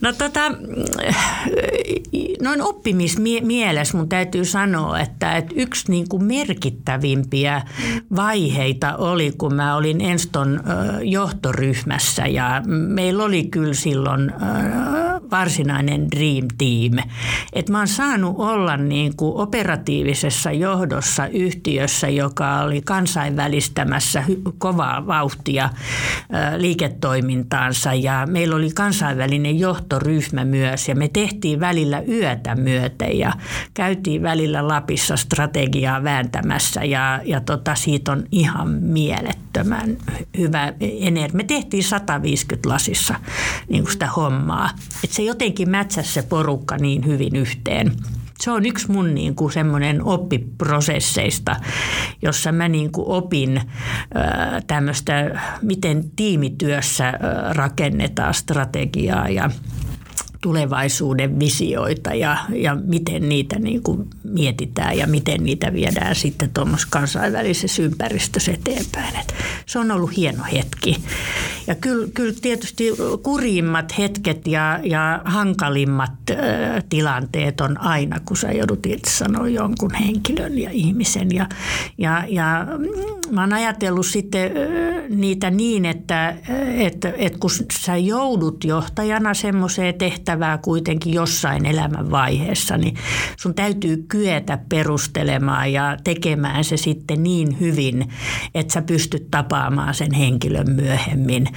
No 0.00 0.12
tota, 0.12 0.40
noin 2.42 2.62
oppimismielessä 2.62 3.96
mun 3.96 4.08
täytyy 4.08 4.44
sanoa, 4.44 5.00
että, 5.00 5.36
että 5.36 5.54
yksi 5.56 5.90
niin 5.90 6.08
kuin 6.08 6.24
merkittävimpiä 6.24 7.62
vaiheita 8.16 8.96
oli, 8.96 9.32
kun 9.38 9.54
mä 9.54 9.76
olin 9.76 10.00
Enston 10.00 10.60
johtoryhmässä 11.02 12.26
ja 12.26 12.62
meillä 12.66 13.24
oli 13.24 13.44
kyllä 13.44 13.74
silloin 13.74 14.32
varsinainen 15.30 16.10
dream 16.10 16.48
team. 16.58 17.08
Et 17.52 17.68
mä 17.68 17.78
oon 17.78 17.88
saanut 17.88 18.34
olla 18.38 18.76
niin 18.76 19.16
kuin 19.16 19.36
operatiivisessa 19.36 20.52
johdossa 20.52 21.26
yhtiössä, 21.26 22.08
joka 22.08 22.60
oli 22.60 22.82
kansainvälistämässä 22.82 24.24
kovaa 24.58 25.06
vauhtia 25.06 25.70
liiketoimintaansa 26.56 27.94
ja 27.94 28.26
meillä 28.30 28.56
oli 28.56 28.70
kansainvälinen 28.74 29.58
johtoryhmä 29.88 30.44
myös 30.44 30.88
ja 30.88 30.94
me 30.94 31.08
tehtiin 31.08 31.60
välillä 31.60 32.02
yötä 32.08 32.54
myöten 32.54 33.18
ja 33.18 33.32
käytiin 33.74 34.22
välillä 34.22 34.68
Lapissa 34.68 35.16
strategiaa 35.16 36.04
vääntämässä 36.04 36.84
ja, 36.84 37.20
ja 37.24 37.40
tota, 37.40 37.74
siitä 37.74 38.12
on 38.12 38.24
ihan 38.32 38.68
mielettömän 38.68 39.96
hyvä 40.38 40.72
energia. 40.80 41.36
Me 41.36 41.44
tehtiin 41.44 41.84
150 41.84 42.68
lasissa 42.68 43.14
niin 43.68 43.82
kuin 43.82 43.92
sitä 43.92 44.06
hommaa. 44.06 44.70
Et 45.04 45.10
se 45.10 45.22
jotenkin 45.22 45.70
mätsäsi 45.70 46.12
se 46.12 46.22
porukka 46.22 46.76
niin 46.76 47.06
hyvin 47.06 47.36
yhteen 47.36 47.92
se 48.40 48.50
on 48.50 48.66
yksi 48.66 48.90
mun 48.92 49.14
niin 49.14 49.34
kuin 49.34 49.52
semmoinen 49.52 50.02
oppiprosesseista, 50.04 51.56
jossa 52.22 52.52
mä 52.52 52.68
niin 52.68 52.92
kuin 52.92 53.08
opin 53.08 53.60
tämmöistä, 54.66 55.40
miten 55.62 56.10
tiimityössä 56.16 57.12
rakennetaan 57.50 58.34
strategiaa 58.34 59.28
ja 59.28 59.50
tulevaisuuden 60.40 61.38
visioita 61.40 62.14
ja, 62.14 62.36
ja 62.54 62.74
miten 62.74 63.28
niitä 63.28 63.58
niin 63.58 63.82
kuin 63.82 64.08
mietitään 64.24 64.98
ja 64.98 65.06
miten 65.06 65.44
niitä 65.44 65.72
viedään 65.72 66.14
sitten 66.14 66.50
tuommoisessa 66.54 66.88
kansainvälisessä 66.90 67.82
ympäristössä 67.82 68.52
eteenpäin. 68.52 69.16
Et 69.16 69.34
se 69.66 69.78
on 69.78 69.90
ollut 69.90 70.16
hieno 70.16 70.44
hetki. 70.52 70.96
Ja 71.68 71.74
kyllä, 71.74 72.08
kyllä 72.14 72.34
tietysti 72.42 72.84
kurimmat 73.22 73.98
hetket 73.98 74.46
ja, 74.46 74.80
ja 74.82 75.22
hankalimmat 75.24 76.12
ö, 76.30 76.34
tilanteet 76.88 77.60
on 77.60 77.80
aina, 77.80 78.20
kun 78.24 78.36
sä 78.36 78.52
joudut 78.52 78.86
sanoa 79.08 79.48
jonkun 79.48 79.94
henkilön 79.94 80.58
ja 80.58 80.70
ihmisen. 80.70 81.34
Ja, 81.34 81.46
ja, 81.98 82.24
ja 82.28 82.66
mm, 82.78 83.34
mä 83.34 83.40
oon 83.40 83.52
ajatellut 83.52 84.06
sitten 84.06 84.52
niitä 85.08 85.50
niin, 85.50 85.84
että, 85.84 86.34
että, 86.78 87.12
että 87.16 87.38
kun 87.38 87.50
sä 87.72 87.96
joudut 87.96 88.64
johtajana 88.64 89.34
semmoiseen 89.34 89.94
tehtävään 89.94 90.58
kuitenkin 90.58 91.14
jossain 91.14 91.66
elämän 91.66 92.10
vaiheessa, 92.10 92.76
niin 92.76 92.94
sun 93.36 93.54
täytyy 93.54 94.04
kyetä 94.08 94.58
perustelemaan 94.68 95.72
ja 95.72 95.96
tekemään 96.04 96.64
se 96.64 96.76
sitten 96.76 97.22
niin 97.22 97.60
hyvin, 97.60 98.08
että 98.54 98.72
sä 98.72 98.82
pystyt 98.82 99.30
tapaamaan 99.30 99.94
sen 99.94 100.12
henkilön 100.12 100.70
myöhemmin. 100.70 101.48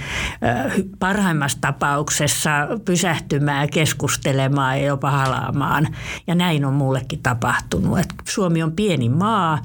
Parhaimmassa 0.98 1.58
tapauksessa 1.60 2.50
pysähtymään, 2.84 3.70
keskustelemaan 3.70 4.80
ja 4.80 4.86
jopa 4.86 5.10
halaamaan. 5.10 5.88
Ja 6.26 6.34
näin 6.34 6.64
on 6.64 6.74
mullekin 6.74 7.22
tapahtunut. 7.22 7.98
Että 7.98 8.14
Suomi 8.28 8.62
on 8.62 8.72
pieni 8.72 9.08
maa, 9.08 9.58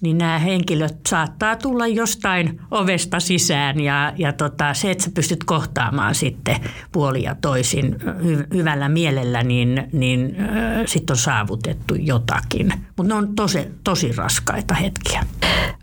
niin 0.00 0.18
nämä 0.18 0.38
henkilöt 0.38 0.96
saattaa 1.08 1.56
tulla 1.56 1.86
jostain 1.86 2.60
ovesta 2.70 3.20
sisään 3.20 3.80
ja, 3.80 4.12
ja 4.16 4.32
tota, 4.32 4.74
se, 4.74 4.90
että 4.90 5.04
sä 5.04 5.10
pystyt 5.14 5.44
kohtaamaan 5.44 6.14
sitten 6.14 6.56
puoli 6.92 7.22
ja 7.22 7.34
toisin 7.34 7.96
hy, 8.24 8.46
hyvällä 8.54 8.88
mielellä, 8.88 9.42
niin, 9.42 9.88
niin 9.92 10.36
äh, 10.40 10.82
sitten 10.86 11.14
on 11.14 11.18
saavutettu 11.18 11.94
jotakin. 11.94 12.72
Mutta 12.96 13.14
ne 13.14 13.14
on 13.14 13.34
tosi, 13.34 13.68
tosi 13.84 14.12
raskaita 14.12 14.74
hetkiä. 14.74 15.24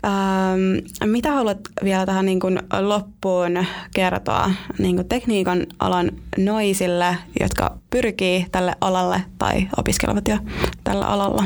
Ähm, 0.04 1.10
mitä 1.12 1.32
haluat 1.32 1.58
vielä 1.84 2.06
tähän 2.06 2.26
niin 2.26 2.40
kuin 2.40 2.58
loppuun 2.80 3.66
kertoa 3.98 4.50
niin 4.78 4.96
kuin 4.96 5.08
tekniikan 5.08 5.66
alan 5.78 6.10
noisille, 6.36 7.16
jotka 7.40 7.78
pyrkii 7.90 8.46
tälle 8.52 8.74
alalle 8.80 9.22
tai 9.38 9.68
opiskelevat 9.76 10.28
jo 10.28 10.38
tällä 10.84 11.06
alalla? 11.06 11.44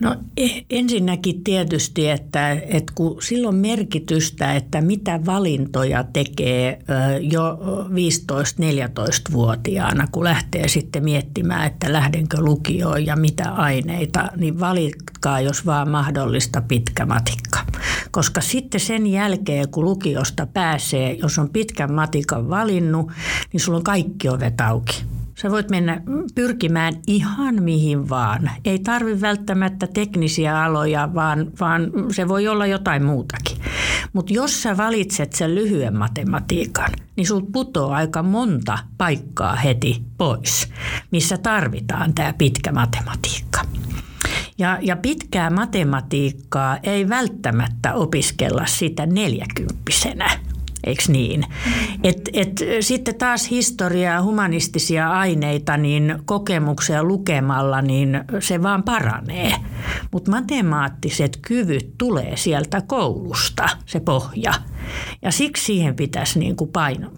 No 0.00 0.16
e, 0.36 0.48
ensinnäkin 0.70 1.44
tietysti, 1.44 2.08
että, 2.08 2.50
että 2.50 2.92
kun 2.94 3.22
silloin 3.22 3.56
merkitystä, 3.56 4.54
että 4.54 4.80
mitä 4.80 5.20
valintoja 5.26 6.04
tekee 6.12 6.78
jo 7.20 7.58
15-14-vuotiaana, 7.88 10.06
kun 10.12 10.24
lähtee 10.24 10.68
sitten 10.68 11.04
miettimään, 11.04 11.66
että 11.66 11.92
lähdenkö 11.92 12.40
lukioon 12.40 13.06
ja 13.06 13.16
mitä 13.16 13.50
aineita, 13.50 14.28
niin 14.36 14.60
valitkaa, 14.60 15.40
jos 15.40 15.66
vaan 15.66 15.90
mahdollista 15.90 16.62
pitkä 16.68 17.06
matikka. 17.06 17.58
Koska 18.10 18.40
sitten 18.40 18.80
sen 18.80 19.06
jälkeen, 19.06 19.68
kun 19.68 19.84
lukiosta 19.84 20.46
pääsee, 20.46 21.12
jos 21.12 21.38
on 21.38 21.48
pitkän 21.62 21.92
matikan 21.92 22.50
valinnut, 22.50 23.12
niin 23.52 23.60
sulla 23.60 23.78
on 23.78 23.84
kaikki 23.84 24.28
ovet 24.28 24.60
auki. 24.60 25.04
Sä 25.34 25.50
voit 25.50 25.70
mennä 25.70 26.00
pyrkimään 26.34 26.94
ihan 27.06 27.62
mihin 27.62 28.08
vaan. 28.08 28.50
Ei 28.64 28.78
tarvi 28.78 29.20
välttämättä 29.20 29.86
teknisiä 29.86 30.62
aloja, 30.62 31.14
vaan, 31.14 31.50
vaan 31.60 31.92
se 32.10 32.28
voi 32.28 32.48
olla 32.48 32.66
jotain 32.66 33.04
muutakin. 33.04 33.56
Mutta 34.12 34.32
jos 34.32 34.62
sä 34.62 34.76
valitset 34.76 35.32
sen 35.32 35.54
lyhyen 35.54 35.98
matematiikan, 35.98 36.90
niin 37.16 37.26
sul 37.26 37.42
putoaa 37.52 37.96
aika 37.96 38.22
monta 38.22 38.78
paikkaa 38.98 39.56
heti 39.56 40.02
pois, 40.18 40.68
missä 41.10 41.38
tarvitaan 41.38 42.14
tämä 42.14 42.32
pitkä 42.32 42.72
matematiikka. 42.72 43.60
Ja, 44.58 44.78
ja 44.80 44.96
pitkää 44.96 45.50
matematiikkaa 45.50 46.78
ei 46.82 47.08
välttämättä 47.08 47.94
opiskella 47.94 48.66
sitä 48.66 49.06
neljäkymppisenä 49.06 50.51
eikö 50.84 51.02
niin? 51.08 51.44
Et, 52.04 52.28
et, 52.32 52.60
sitten 52.80 53.14
taas 53.14 53.50
historiaa, 53.50 54.22
humanistisia 54.22 55.10
aineita, 55.10 55.76
niin 55.76 56.18
kokemuksia 56.24 57.04
lukemalla, 57.04 57.82
niin 57.82 58.24
se 58.40 58.62
vaan 58.62 58.82
paranee. 58.82 59.54
Mutta 60.12 60.30
matemaattiset 60.30 61.38
kyvyt 61.42 61.98
tulee 61.98 62.36
sieltä 62.36 62.82
koulusta, 62.86 63.68
se 63.86 64.00
pohja. 64.00 64.52
Ja 65.22 65.32
siksi 65.32 65.64
siihen 65.64 65.96
pitäisi 65.96 66.38
niin 66.38 66.56
kuin 66.56 66.70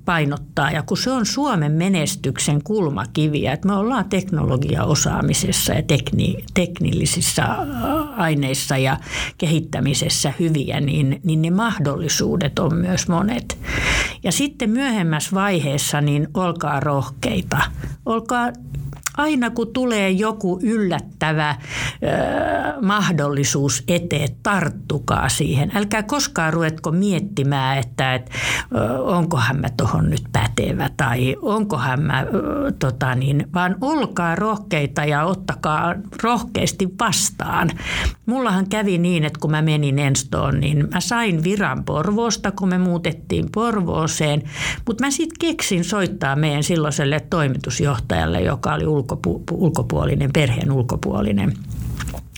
painottaa. 0.05 0.70
Ja 0.70 0.83
kun 0.83 0.96
se 0.96 1.11
on 1.11 1.27
Suomen 1.27 1.72
menestyksen 1.72 2.62
kulmakiviä, 2.64 3.53
että 3.53 3.68
me 3.68 3.74
ollaan 3.74 4.05
teknologiaosaamisessa 4.05 5.72
ja 5.72 5.83
tekni, 5.83 6.37
teknillisissä 6.55 7.44
aineissa 8.16 8.77
ja 8.77 8.96
kehittämisessä 9.38 10.33
hyviä, 10.38 10.81
niin, 10.81 11.20
niin 11.24 11.42
ne 11.42 11.50
mahdollisuudet 11.50 12.59
on 12.59 12.74
myös 12.74 13.09
monet. 13.09 13.59
Ja 14.22 14.33
sitten 14.33 14.70
myöhemmässä 14.70 15.31
vaiheessa, 15.35 16.00
niin 16.00 16.29
olkaa 16.35 16.81
rohkeita. 16.81 17.59
Olkaa 18.07 18.53
aina 19.16 19.50
kun 19.50 19.72
tulee 19.72 20.11
joku 20.11 20.59
yllättävä 20.62 21.57
mahdollisuus 22.83 23.85
eteen, 23.88 24.29
tarttukaa 24.42 25.29
siihen. 25.29 25.70
Älkää 25.74 26.03
koskaan 26.03 26.53
ruvetko 26.53 26.90
miettimään, 26.90 27.79
että 27.79 28.14
et, 28.14 28.31
ö, 28.77 29.03
onkohan 29.03 29.61
mä 29.61 29.68
tuohon 29.77 30.11
nyt 30.11 30.22
pätevä 30.33 30.90
tai 30.96 31.37
onkohan 31.42 32.00
mä, 32.00 32.20
ö, 32.20 32.72
tota 32.79 33.14
niin, 33.14 33.46
vaan 33.55 33.77
olkaa 33.81 34.35
rohkeita 34.35 35.05
ja 35.05 35.24
ottakaa 35.24 35.94
rohkeasti 36.22 36.88
vastaan. 37.00 37.70
Mullahan 38.27 38.68
kävi 38.68 38.98
niin, 38.98 39.24
että 39.24 39.40
kun 39.40 39.50
mä 39.50 39.62
menin 39.62 39.98
Enstoon, 39.98 40.61
niin 40.61 40.88
mä 40.94 41.00
sain 41.00 41.44
viran 41.44 41.85
Porvoosta, 41.85 42.50
kun 42.50 42.68
me 42.68 42.79
muutettiin 42.79 43.46
Porvooseen, 43.55 44.42
mutta 44.87 45.05
mä 45.05 45.11
sitten 45.11 45.38
keksin 45.40 45.85
soittaa 45.85 46.37
meidän 46.37 46.62
silloiselle 46.62 47.20
toimitusjohtajalle, 47.31 48.40
joka 48.40 48.74
oli 48.74 48.87
ulko 48.87 49.04
ulkopu- 49.05 49.45
ulkopuolinen, 49.53 50.31
perheen 50.33 50.73
ulkopuolinen. 50.73 51.53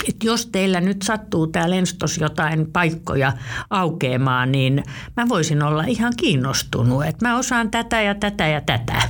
Et 0.09 0.24
jos 0.24 0.46
teillä 0.46 0.81
nyt 0.81 1.02
sattuu 1.02 1.46
täällä 1.46 1.76
Enstos 1.76 2.18
jotain 2.18 2.66
paikkoja 2.72 3.33
aukeamaan, 3.70 4.52
niin 4.52 4.83
mä 5.16 5.29
voisin 5.29 5.62
olla 5.62 5.85
ihan 5.85 6.12
kiinnostunut, 6.16 7.05
että 7.05 7.29
mä 7.29 7.38
osaan 7.38 7.70
tätä 7.70 8.02
ja 8.02 8.14
tätä 8.14 8.46
ja 8.46 8.61
tätä. 8.61 9.02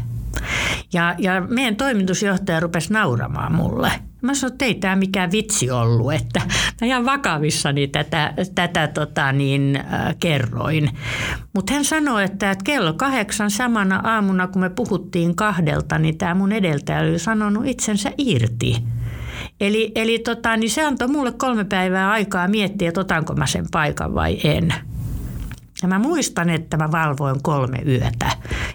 Ja, 0.92 1.14
ja 1.18 1.40
meidän 1.40 1.77
toimitusjohtaja 1.77 2.61
rupesi 2.61 2.92
nauramaan 2.92 3.55
mulle. 3.55 3.90
Mä 4.22 4.35
sanoin, 4.35 4.53
että 4.53 4.64
ei 4.64 4.75
tämä 4.75 4.96
mikään 4.96 5.33
vitsi 5.33 5.70
ollut, 5.70 6.12
että 6.12 6.40
mä 6.81 6.87
ihan 6.87 7.05
vakavissani 7.05 7.88
tätä, 7.88 8.35
tätä 8.55 8.87
tota 8.88 9.33
niin, 9.33 9.77
äh, 9.77 10.16
kerroin. 10.20 10.90
Mutta 11.53 11.72
hän 11.72 11.85
sanoi, 11.85 12.25
että, 12.25 12.51
että 12.51 12.64
kello 12.64 12.92
kahdeksan 12.92 13.51
samana 13.51 14.01
aamuna, 14.05 14.46
kun 14.46 14.62
me 14.62 14.70
puhuttiin 14.70 15.37
kahdelta, 15.37 15.99
niin 15.99 16.18
tämä 16.18 16.35
mun 16.35 16.53
edeltäjä 16.53 17.01
oli 17.01 17.18
sanonut 17.18 17.66
itsensä 17.66 18.12
irti. 18.18 18.77
Eli, 19.61 19.92
eli 19.94 20.18
tota, 20.18 20.57
niin 20.57 20.70
se 20.70 20.85
antoi 20.85 21.09
mulle 21.09 21.33
kolme 21.33 21.64
päivää 21.64 22.11
aikaa 22.11 22.49
miettiä, 22.49 22.88
että 22.88 23.01
otanko 23.01 23.35
mä 23.35 23.46
sen 23.46 23.66
paikan 23.72 24.14
vai 24.14 24.38
en. 24.44 24.75
Ja 25.83 25.89
mä 25.89 25.99
muistan, 25.99 26.51
että 26.51 26.77
mä 26.77 26.93
valvoin 26.93 27.43
kolme 27.43 27.79
yötä 27.87 28.31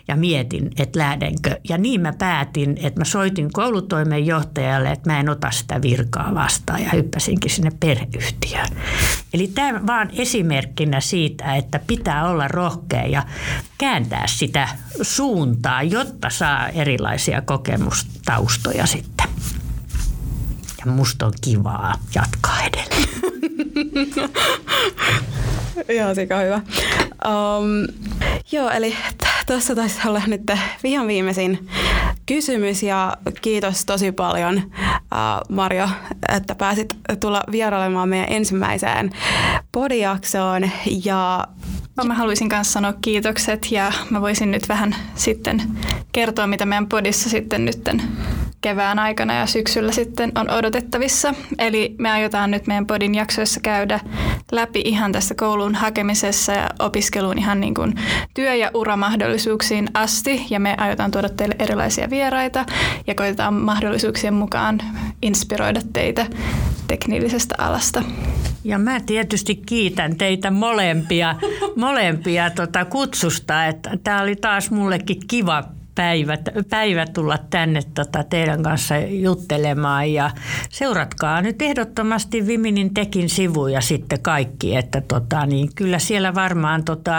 ja 0.07 0.15
mietin, 0.15 0.71
että 0.77 0.99
lähdenkö. 0.99 1.59
Ja 1.69 1.77
niin 1.77 2.01
mä 2.01 2.13
päätin, 2.13 2.77
että 2.83 2.99
mä 2.99 3.05
soitin 3.05 3.53
koulutoimenjohtajalle, 3.53 4.91
että 4.91 5.09
mä 5.09 5.19
en 5.19 5.29
ota 5.29 5.51
sitä 5.51 5.81
virkaa 5.81 6.35
vastaan 6.35 6.83
ja 6.83 6.89
hyppäsinkin 6.93 7.51
sinne 7.51 7.71
perheyhtiöön. 7.79 8.67
Eli 9.33 9.47
tämä 9.47 9.87
vaan 9.87 10.09
esimerkkinä 10.13 10.99
siitä, 10.99 11.55
että 11.55 11.79
pitää 11.87 12.29
olla 12.29 12.47
rohkea 12.47 13.05
ja 13.05 13.25
kääntää 13.77 14.27
sitä 14.27 14.67
suuntaan, 15.01 15.91
jotta 15.91 16.29
saa 16.29 16.69
erilaisia 16.69 17.41
kokemustaustoja 17.41 18.85
sitten. 18.85 19.27
Ja 20.85 20.91
musta 20.91 21.25
on 21.25 21.33
kivaa 21.41 21.93
jatkaa 22.15 22.57
edelleen. 22.61 23.41
Ihan 25.89 26.15
sika 26.15 26.37
hyvä. 26.37 26.61
Um, 27.27 27.87
joo, 28.51 28.69
eli 28.69 28.95
tuossa 29.47 29.75
taisi 29.75 30.07
olla 30.07 30.21
nyt 30.27 30.41
vihan 30.83 31.07
viimeisin 31.07 31.67
kysymys 32.25 32.83
ja 32.83 33.17
kiitos 33.41 33.85
tosi 33.85 34.11
paljon 34.11 34.57
uh, 34.57 34.61
Marjo, 35.49 35.89
että 36.35 36.55
pääsit 36.55 36.95
tulla 37.19 37.43
vierailemaan 37.51 38.09
meidän 38.09 38.31
ensimmäiseen 38.31 39.11
podijaksoon 39.71 40.69
ja 41.05 41.47
Mä 42.05 42.13
haluaisin 42.13 42.49
myös 42.51 42.73
sanoa 42.73 42.93
kiitokset 43.01 43.71
ja 43.71 43.91
mä 44.09 44.21
voisin 44.21 44.51
nyt 44.51 44.69
vähän 44.69 44.95
sitten 45.15 45.61
kertoa, 46.11 46.47
mitä 46.47 46.65
meidän 46.65 46.87
podissa 46.87 47.29
sitten 47.29 47.65
nytten 47.65 48.01
kevään 48.61 48.99
aikana 48.99 49.33
ja 49.33 49.45
syksyllä 49.45 49.91
sitten 49.91 50.31
on 50.35 50.49
odotettavissa. 50.49 51.33
Eli 51.59 51.95
me 51.97 52.11
aiotaan 52.11 52.51
nyt 52.51 52.67
meidän 52.67 52.87
podin 52.87 53.15
jaksoissa 53.15 53.59
käydä 53.59 53.99
läpi 54.51 54.81
ihan 54.85 55.11
tässä 55.11 55.35
koulun 55.35 55.75
hakemisessa 55.75 56.51
ja 56.51 56.69
opiskeluun 56.79 57.37
ihan 57.37 57.59
niin 57.59 57.73
kuin 57.73 57.95
työ- 58.33 58.55
ja 58.55 58.71
uramahdollisuuksiin 58.73 59.89
asti. 59.93 60.45
Ja 60.49 60.59
me 60.59 60.75
aiotaan 60.77 61.11
tuoda 61.11 61.29
teille 61.29 61.55
erilaisia 61.59 62.09
vieraita 62.09 62.65
ja 63.07 63.15
koitetaan 63.15 63.53
mahdollisuuksien 63.53 64.33
mukaan 64.33 64.81
inspiroida 65.21 65.81
teitä 65.93 66.25
teknillisestä 66.87 67.55
alasta. 67.57 68.03
Ja 68.63 68.77
mä 68.77 68.99
tietysti 68.99 69.55
kiitän 69.55 70.15
teitä 70.15 70.51
molempia, 70.51 71.35
molempia 71.75 72.49
tota 72.49 72.85
kutsusta, 72.85 73.65
että 73.65 73.97
tämä 74.03 74.21
oli 74.21 74.35
taas 74.35 74.71
mullekin 74.71 75.19
kiva 75.27 75.63
päivä, 76.01 76.37
päivä 76.69 77.05
tulla 77.05 77.37
tänne 77.49 77.81
tota 77.93 78.23
teidän 78.23 78.63
kanssa 78.63 78.97
juttelemaan 78.97 80.13
ja 80.13 80.31
seuratkaa 80.69 81.41
nyt 81.41 81.61
ehdottomasti 81.61 82.47
Viminin 82.47 82.93
Tekin 82.93 83.29
sivuja 83.29 83.81
sitten 83.81 84.21
kaikki, 84.21 84.75
että 84.75 85.01
tota, 85.01 85.45
niin 85.45 85.69
kyllä 85.75 85.99
siellä 85.99 86.35
varmaan 86.35 86.83
tota, 86.83 87.13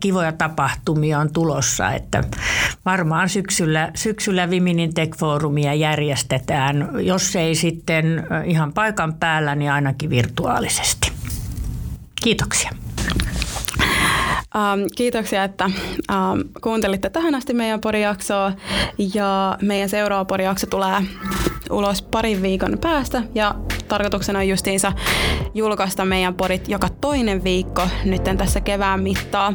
kivoja 0.00 0.32
tapahtumia 0.32 1.18
on 1.18 1.32
tulossa, 1.32 1.92
että 1.92 2.24
varmaan 2.84 3.28
syksyllä, 3.28 3.90
syksyllä 3.94 4.50
Viminin 4.50 4.90
Tech-foorumia 4.94 5.74
järjestetään, 5.74 6.88
jos 6.98 7.36
ei 7.36 7.54
sitten 7.54 8.26
ihan 8.44 8.72
paikan 8.72 9.14
päällä, 9.14 9.54
niin 9.54 9.72
ainakin 9.72 10.10
virtuaalisesti. 10.10 11.12
Kiitoksia. 12.22 12.83
Ähm, 14.56 14.86
kiitoksia, 14.96 15.44
että 15.44 15.64
ähm, 15.64 16.40
kuuntelitte 16.62 17.10
tähän 17.10 17.34
asti 17.34 17.54
meidän 17.54 17.80
porijaksoa. 17.80 18.52
Ja 19.14 19.58
meidän 19.62 19.88
seuraava 19.88 20.24
porijakso 20.24 20.66
tulee 20.66 21.02
ulos 21.70 22.02
parin 22.02 22.42
viikon 22.42 22.78
päästä. 22.80 23.22
Ja 23.34 23.54
tarkoituksena 23.88 24.38
on 24.38 24.48
justiinsa 24.48 24.92
julkaista 25.54 26.04
meidän 26.04 26.34
podit 26.34 26.68
joka 26.68 26.88
toinen 27.00 27.44
viikko 27.44 27.82
nyt 28.04 28.22
tässä 28.38 28.60
kevään 28.60 29.02
mittaa. 29.02 29.52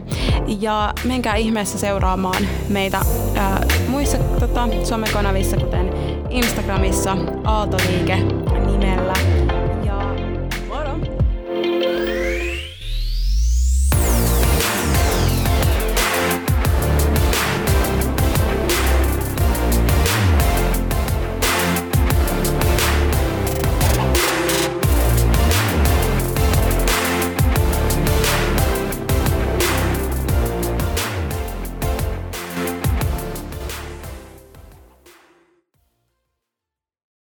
Ja 0.60 0.94
menkää 1.04 1.36
ihmeessä 1.36 1.80
seuraamaan 1.80 2.48
meitä 2.70 3.02
ää, 3.36 3.66
muissa 3.88 4.18
tota, 4.18 4.68
somekanavissa, 4.84 5.58
kuten 5.58 5.90
Instagramissa 6.30 7.18
Aaltoliike 7.44 8.16
nimellä 8.66 8.99